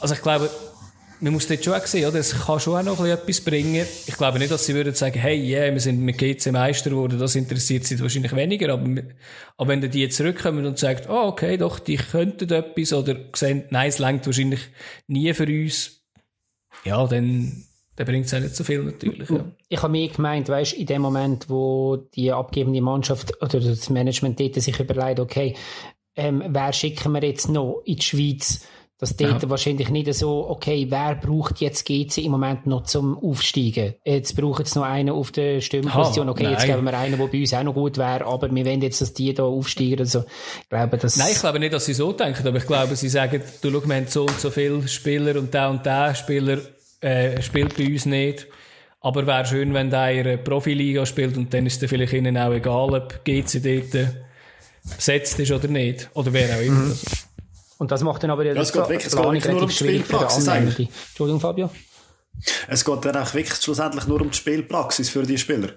[0.00, 0.50] Also ich glaube,
[1.20, 2.18] man muss dort schon auch sehen, oder?
[2.18, 3.86] Es kann schon auch noch etwas bringen.
[4.06, 7.18] Ich glaube nicht, dass sie würden sagen, hey, yeah, wir sind mit GC Meister geworden,
[7.18, 9.02] das interessiert sie wahrscheinlich weniger, aber,
[9.56, 13.88] aber wenn die zurückkommen und sagen, oh, okay, doch, die könnten etwas, oder sehen, nein,
[13.88, 14.60] es längt wahrscheinlich
[15.06, 16.02] nie für uns,
[16.84, 17.64] ja, dann,
[17.96, 19.30] dann bringt es auch nicht so viel natürlich.
[19.30, 19.44] Ja.
[19.68, 24.38] Ich habe mir gemeint, weißt, in dem Moment, wo die abgebende Mannschaft oder das Management
[24.38, 25.54] dort sich überlegt, okay,
[26.16, 28.66] ähm, wer schicken wir jetzt noch in die Schweiz,
[28.98, 29.50] dass dort ja.
[29.50, 33.94] wahrscheinlich nicht so, okay, wer braucht jetzt GC im Moment noch zum Aufsteigen?
[34.04, 36.30] Jetzt braucht es noch einen auf der Stürmerposition.
[36.30, 36.52] Okay, Nein.
[36.52, 39.02] jetzt geben wir einen, der bei uns auch noch gut wäre, aber wir wollen jetzt,
[39.02, 40.00] dass die da aufsteigen.
[40.00, 40.24] Also,
[40.62, 43.10] ich glaube, das Nein, ich glaube nicht, dass sie so denken, aber ich glaube, sie
[43.10, 46.58] sagen, du schau, wir haben so und so viele Spieler und der und der Spieler
[47.02, 48.46] äh, spielt bei uns nicht.
[49.00, 52.36] Aber wäre schön, wenn der in einer Profiliga spielt und dann ist es vielleicht ihnen
[52.38, 54.08] auch egal, ob GC dort
[54.96, 56.08] besetzt ist oder nicht.
[56.14, 56.80] Oder wer auch immer.
[56.80, 56.98] Mhm.
[57.78, 60.76] Und das macht dann aber ja, das geht wirklich, Planung relativ schwierig für die Anwender.
[60.78, 61.70] Entschuldigung, Fabio.
[62.68, 65.70] Es geht dann auch wirklich schlussendlich nur um die Spielpraxis für die Spieler.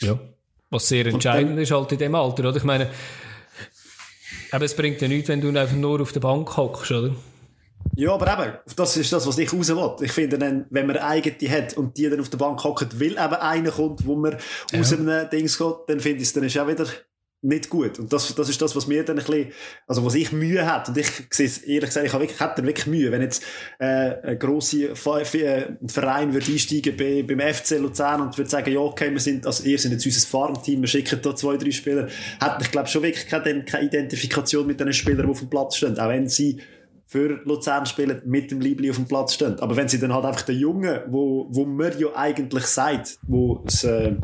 [0.00, 0.18] Ja.
[0.70, 2.56] Was sehr entscheidend dann, ist halt in dem Alter, oder?
[2.56, 2.90] Ich meine,
[4.50, 7.14] aber es bringt ja nichts, wenn du einfach nur auf der Bank hockst, oder?
[7.94, 9.96] Ja, aber eben, das ist das, was ich raus will.
[10.00, 13.12] Ich finde dann, wenn man eigene hat und die dann auf der Bank hocken, weil
[13.12, 14.38] eben einer kommt, wo man
[14.72, 14.80] ja.
[14.80, 16.86] aus einem Dings geht, dann finde ich es dann ist auch wieder
[17.42, 17.98] nicht gut.
[17.98, 19.52] Und das, das ist das, was mir dann ein bisschen,
[19.88, 20.88] also was ich Mühe hat.
[20.88, 23.44] Und ich sehe es ehrlich gesagt, ich habe wirklich, hätte wirklich Mühe, wenn jetzt
[23.80, 28.78] äh, ein grosser äh, Verein würde einsteigen bei, beim FC Luzern und würde sagen, ja,
[28.78, 32.08] okay, wir sind, also ihr seid jetzt unser Farmteam, wir schicken da zwei, drei Spieler,
[32.40, 35.76] hätte ich glaube schon wirklich keine, keine Identifikation mit den Spielern, die auf dem Platz
[35.76, 35.98] stehen.
[35.98, 36.60] Auch wenn sie
[37.12, 39.60] für Luzern spielen, mit dem Liebling auf dem Platz stehen.
[39.60, 43.62] Aber wenn sie dann halt einfach den Jungen, wo, wo man ja eigentlich sagt, wo
[43.66, 44.14] das, äh,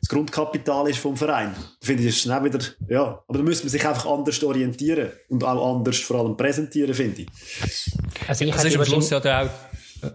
[0.00, 3.64] das Grundkapital ist vom Verein, finde ich, ist dann auch wieder, ja, aber da müsste
[3.64, 7.28] man sich einfach anders orientieren und auch anders vor allem präsentieren, finde ich.
[8.28, 9.50] Also ich das ist am Schluss ja auch,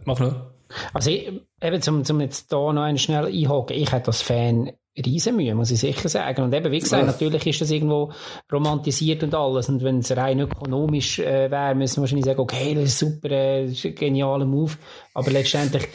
[0.05, 0.53] mach nur.
[0.93, 1.29] Also ich,
[1.61, 4.71] eben zum, zum jetzt da noch einen schnell einhaken, ich hätte als Fan
[5.05, 6.43] Riesenmühe, muss ich sicher sagen.
[6.43, 8.11] Und eben, wie gesagt, natürlich ist das irgendwo
[8.51, 9.69] romantisiert und alles.
[9.69, 13.31] Und wenn es rein ökonomisch äh, wäre, müssen wir wahrscheinlich sagen, okay, das ist super,
[13.31, 14.73] äh, das ist ein genialer Move.
[15.13, 15.87] Aber letztendlich,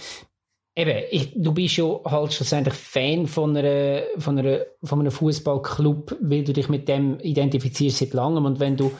[0.76, 6.16] eben, ich, du bist ja halt schlussendlich Fan von einer, von einer, von einem Fußballclub,
[6.20, 8.44] weil du dich mit dem identifizierst seit langem.
[8.44, 8.92] Und wenn du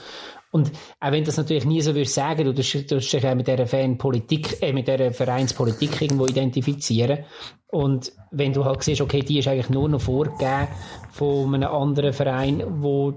[0.54, 3.66] und auch wenn das natürlich nie so würdest sagen, du musst dich auch mit dieser
[3.66, 7.24] Fanpolitik, äh, mit dieser Vereinspolitik irgendwo identifizieren.
[7.66, 10.68] Und wenn du halt siehst, okay, die ist eigentlich nur noch vorgegeben
[11.10, 13.14] von einem anderen Verein, wo,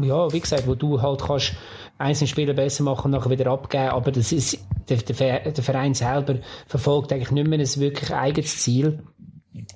[0.00, 1.54] ja, wie gesagt, wo du halt kannst
[1.98, 4.56] einzelne Spieler besser machen und nachher wieder abgeben, aber das ist,
[4.88, 6.36] der, der, Verein selber
[6.68, 9.02] verfolgt eigentlich nicht mehr ein wirklich eigenes Ziel,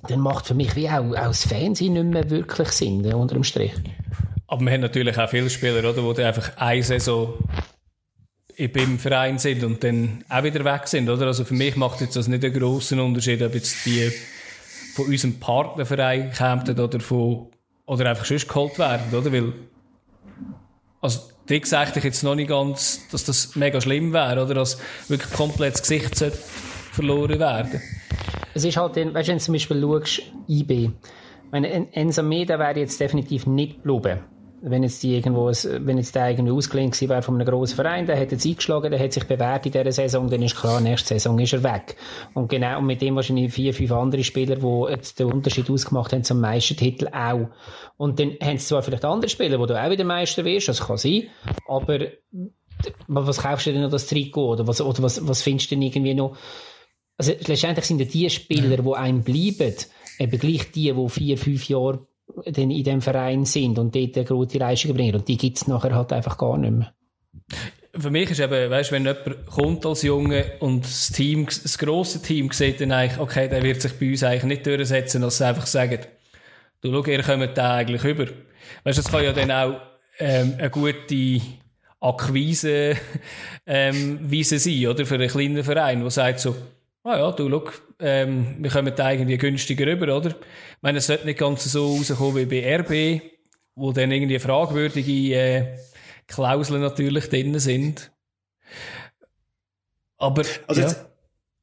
[0.07, 3.43] dann macht für mich wie auch, auch das Fernsehen nicht mehr wirklich Sinn, unter dem
[3.43, 3.73] Strich.
[4.51, 7.35] Aber wir haben natürlich auch viele Spieler, oder, die einfach eine Saison
[8.57, 11.27] beim Verein sind und dann auch wieder weg sind, oder?
[11.27, 14.11] Also für mich macht jetzt das nicht einen grossen Unterschied, ob jetzt die
[14.93, 17.47] von unserem Partnerverein kämen oder von,
[17.85, 19.31] oder einfach sonst geholt werden, oder?
[19.31, 19.53] Weil,
[20.99, 24.53] also, die sagte ich jetzt noch nicht ganz, dass das mega schlimm wäre, oder?
[24.53, 26.13] Dass wirklich komplett das Gesicht
[26.91, 27.81] verloren werden.
[28.53, 30.89] Es ist halt, weißt wenn du zum Beispiel schaust, IB,
[31.51, 34.25] meine, Enzo Meda wäre jetzt definitiv nicht geblieben
[34.63, 38.05] wenn jetzt die irgendwo, wenn jetzt der irgendwie ausgelehnt gewesen wäre von einem grossen Verein,
[38.05, 41.15] der hätte jetzt eingeschlagen, der hat sich bewährt in dieser Saison, dann ist klar, nächste
[41.15, 41.95] Saison ist er weg.
[42.33, 46.13] Und genau, und mit dem wahrscheinlich vier, fünf andere Spieler, die jetzt den Unterschied ausgemacht
[46.13, 47.49] haben zum Meistertitel auch.
[47.97, 50.85] Und dann haben sie zwar vielleicht andere Spieler, wo du auch wieder Meister wirst, das
[50.85, 51.23] kann sein,
[51.67, 52.07] aber
[53.07, 54.53] was kaufst du denn noch das Trikot?
[54.53, 56.35] Oder was, oder was, was findest du denn irgendwie noch?
[57.17, 59.75] Also, letztendlich sind ja die Spieler, die einem bleiben,
[60.17, 62.07] eben gleich die, die vier, fünf Jahre
[62.45, 65.15] in dem Verein sind und dort eine gute Leistung bringen.
[65.15, 66.93] Und die gibt es nachher halt einfach gar nicht mehr.
[67.93, 72.21] Für mich ist eben, weißt, wenn jemand kommt als Junge und das Team, das grosse
[72.21, 75.45] Team sieht dann eigentlich, okay, der wird sich bei uns eigentlich nicht durchsetzen, als sie
[75.45, 75.99] einfach sagen,
[76.81, 78.27] du schau, ihr kommt da eigentlich über.
[78.83, 79.81] Weißt, das kann ja dann auch,
[80.19, 81.41] ähm, eine gute
[81.99, 82.95] Akquise,
[83.65, 85.05] ähm, Weise sein, oder?
[85.05, 86.55] Für einen kleinen Verein, der sagt so,
[87.03, 90.29] ah ja, du, schau, ähm, wir kommen da irgendwie günstiger rüber, oder?
[90.29, 93.21] Ich meine, es sollte nicht ganz so rauskommen wie bei RB,
[93.75, 95.77] wo dann irgendwie fragwürdige äh,
[96.27, 98.11] Klauseln natürlich drin sind.
[100.17, 100.87] Aber, also ja.
[100.87, 101.05] jetzt,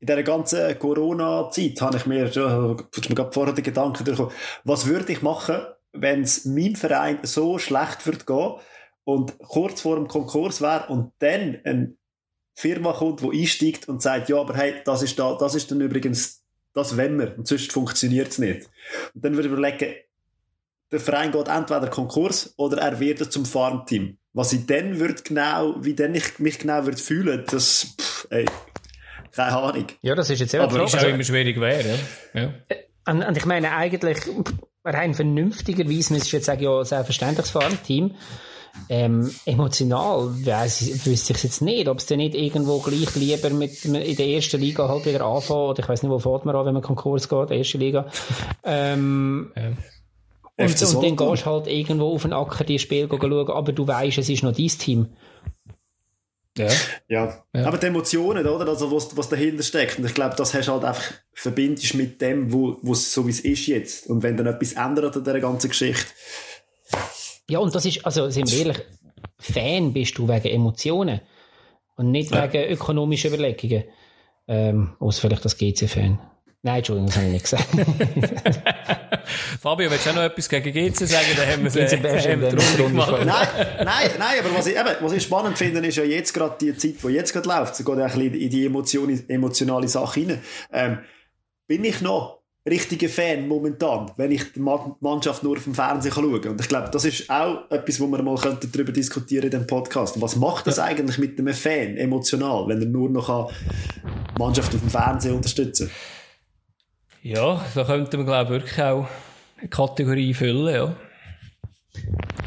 [0.01, 4.86] in dieser ganzen Corona-Zeit habe ich mir, schon, mir gerade vorher den Gedanken durchgekommen, was
[4.86, 5.59] würde ich machen,
[5.93, 8.55] wenn es meinem Verein so schlecht wird gehen
[9.05, 11.97] und kurz vor dem Konkurs wäre und dann eine
[12.59, 15.81] Firma kommt, die einsteigt und sagt, ja, aber hey, das ist da, das ist dann
[15.81, 16.43] übrigens,
[16.75, 18.69] das wenn wir, und sonst funktioniert es nicht.
[19.15, 19.95] Und dann würde ich überlegen,
[20.91, 24.19] der Verein geht entweder Konkurs oder er wird zum Farmteam.
[24.33, 28.47] Was ich dann würde genau, wie dann ich mich genau würde fühlen, das, pff, ey,
[29.31, 29.87] keine Ahnung.
[30.03, 32.01] Ja, das ist jetzt eben Aber ist auch immer schwierig wäre,
[32.35, 32.41] ja.
[32.41, 32.55] ja.
[33.07, 34.19] Und, und, ich meine eigentlich,
[34.85, 38.17] rein vernünftigerweise müsste ich jetzt sagen, ja, selbstverständlich das Farmteam.
[38.89, 43.85] Ähm, emotional weiss, wüsste ich jetzt nicht, ob es denn nicht irgendwo gleich lieber mit,
[43.85, 46.66] in der ersten Liga halt wieder anfangen, oder ich weiß nicht, wo fährt man an,
[46.66, 48.07] wenn man Konkurs geht, erste Liga.
[48.64, 49.72] Ähm, ja.
[50.61, 53.87] Und, und dann gehst du halt irgendwo auf den Acker die Spiel schauen, aber du
[53.87, 55.09] weißt, es ist noch dein Team.
[56.59, 56.68] Ja.
[57.09, 57.45] ja.
[57.55, 57.66] ja.
[57.66, 58.68] Aber die Emotionen, oder?
[58.68, 59.99] Also, was, was dahinter steckt.
[59.99, 63.26] Und ich glaube, das hast du halt einfach, verbindest mit dem, wo, wo es so
[63.26, 64.09] wie es ist jetzt.
[64.09, 66.07] Und wenn dann etwas ändert an dieser ganzen Geschichte.
[67.51, 68.78] Ja, und das ist, also, sind wir ehrlich,
[69.38, 71.20] Fan bist du wegen Emotionen.
[71.96, 72.53] Und nicht ja.
[72.53, 73.84] wegen ökonomischen Überlegungen.
[74.46, 76.18] Ähm, außer vielleicht das GC-Fan.
[76.62, 77.68] Nein, Entschuldigung, das habe ich nicht gesagt.
[79.61, 81.26] Fabio, willst du auch noch etwas gegen GC sagen?
[81.36, 82.36] Dann haben wir es äh,
[82.76, 83.12] gemacht.
[83.24, 83.49] Nein,
[83.84, 86.76] nein, nein, aber was ich, eben, was ich spannend finde, ist ja jetzt gerade die
[86.76, 90.42] Zeit, die jetzt gerade läuft, sie geht ein bisschen in die Emotion, emotionale Sache rein.
[90.72, 90.99] Ähm,
[91.66, 92.38] bin ich noch
[92.71, 96.41] richtiger Fan momentan, wenn ich die Mannschaft nur auf dem Fernsehen schaue.
[96.51, 100.21] Und ich glaube, das ist auch etwas, wo wir mal darüber diskutieren in dem Podcast.
[100.21, 104.81] Was macht das eigentlich mit einem Fan emotional, wenn er nur noch die Mannschaft auf
[104.81, 105.97] dem Fernsehen unterstützen kann?
[107.23, 109.09] Ja, da könnte man, glaube ich, wirklich auch
[109.59, 110.97] eine Kategorie füllen, ja.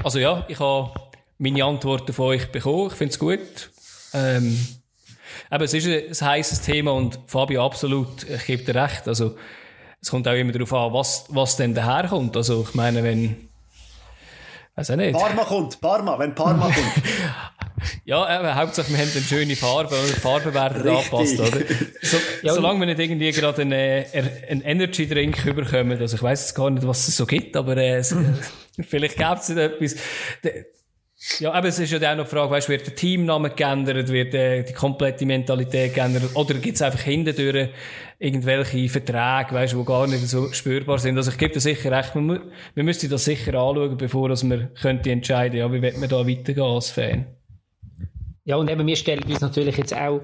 [0.03, 0.91] Also ja, ich habe
[1.37, 2.87] meine Antworten von euch bekommen.
[2.87, 3.71] Ich finde es gut.
[4.13, 4.57] Ähm,
[5.49, 9.07] aber es ist ein, ein heißes Thema und Fabio, absolut, ich gebe dir recht.
[9.07, 9.35] Also,
[10.01, 12.35] es kommt auch immer darauf an, was, was denn daherkommt.
[12.35, 13.49] Also, ich meine, wenn,
[14.75, 15.13] weiß auch nicht.
[15.13, 17.05] Parma kommt, Parma, wenn Parma kommt.
[18.05, 21.59] Ja, eben, hauptsächlich, wir haben eine schöne Farbe und die Farbe werden angepasst, oder?
[22.01, 24.05] So, ja, solange wir nicht irgendwie gerade einen, äh,
[24.49, 28.03] einen Energy-Drink überkommen, also ich weiss jetzt gar nicht, was es so gibt, aber äh,
[28.81, 29.95] vielleicht gäbe es etwas.
[31.37, 34.33] Ja, aber es ist ja auch noch die Frage, weißt, wird der Teamname geändert, wird
[34.33, 37.69] äh, die komplette Mentalität geändert, oder gibt es einfach hintendurch
[38.17, 41.17] irgendwelche Verträge, weißt, die gar nicht so spürbar sind.
[41.17, 42.41] Also ich gebe dir sicher recht, wir,
[42.73, 46.27] wir müssen das sicher anschauen, bevor dass wir könnte entscheiden, ja, wie wird man da
[46.27, 47.27] weitergehen als Fan.
[48.43, 50.21] Ja, und eben, wir stellen uns natürlich jetzt auch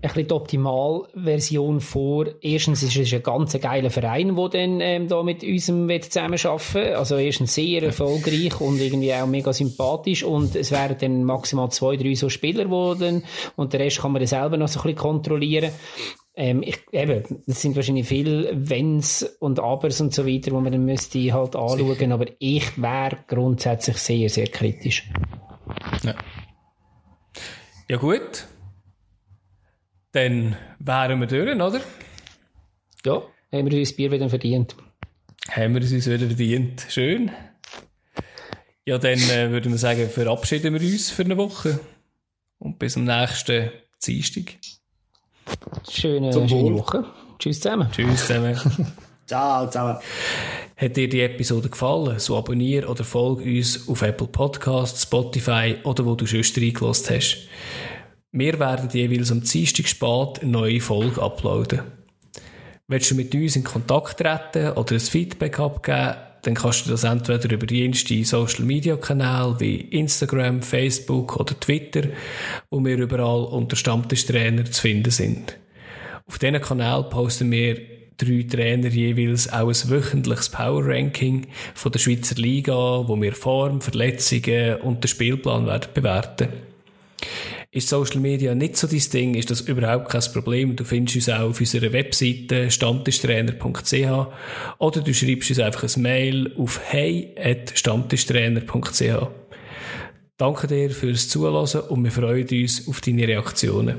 [0.00, 2.26] ein bisschen die Optimalversion vor.
[2.40, 6.94] Erstens ist es ein ganz geiler Verein, der dann ähm, da mit uns zusammenarbeiten.
[6.94, 11.96] Also erstens sehr erfolgreich und irgendwie auch mega sympathisch und es wären dann maximal zwei,
[11.96, 13.24] drei so Spieler, die dann,
[13.56, 15.72] und den Rest kann man dann selber noch so ein bisschen kontrollieren.
[16.36, 20.70] Ähm, ich, eben, es sind wahrscheinlich viele Wenns und Abers und so weiter, wo man
[20.70, 22.14] dann müsste halt anschauen, Sicher.
[22.14, 25.10] aber ich wäre grundsätzlich sehr, sehr kritisch.
[26.04, 26.14] Ja.
[27.88, 28.46] Ja gut.
[30.18, 31.80] Dann wären wir durch, oder?
[33.06, 34.74] Ja, haben wir uns Bier wieder verdient.
[35.48, 36.84] Haben wir es uns wieder verdient.
[36.88, 37.30] Schön.
[38.84, 41.78] Ja, dann äh, würden wir sagen, verabschieden wir uns für eine Woche.
[42.58, 43.70] Und bis zum nächsten
[44.04, 44.56] Dienstag.
[45.88, 47.04] Schöne, schöne Woche.
[47.38, 47.88] Tschüss zusammen.
[47.92, 48.58] Tschüss zusammen.
[49.28, 49.98] Ciao zusammen.
[50.76, 56.04] Hat dir die Episode gefallen, so abonniere oder folge uns auf Apple Podcasts, Spotify oder
[56.04, 57.48] wo du sonst reingelassen hast.
[58.32, 61.80] Wir werden jeweils am Dienstag spät eine neue Folge uploaden.
[62.86, 67.04] Willst du mit uns in Kontakt treten oder ein Feedback abgeben, dann kannst du das
[67.04, 72.02] entweder über jenste Social Media Kanäle wie Instagram, Facebook oder Twitter,
[72.70, 75.56] wo wir überall unter Stammtischtrainer zu finden sind.
[76.26, 77.80] Auf diesen Kanal posten wir
[78.18, 83.80] drei Trainer jeweils auch ein wöchentliches Power Ranking von der Schweizer Liga, wo wir Form,
[83.80, 86.48] Verletzungen und den Spielplan werden bewerten.
[87.70, 90.74] Ist Social Media nicht so dein Ding, ist das überhaupt kein Problem.
[90.74, 94.26] Du findest uns auch auf unserer Webseite stammtischtrainer.ch
[94.78, 99.02] oder du schreibst uns einfach ein Mail auf hey.stammtischtrainer.ch.
[100.38, 103.96] Danke dir fürs Zuhören und wir freuen uns auf deine Reaktionen.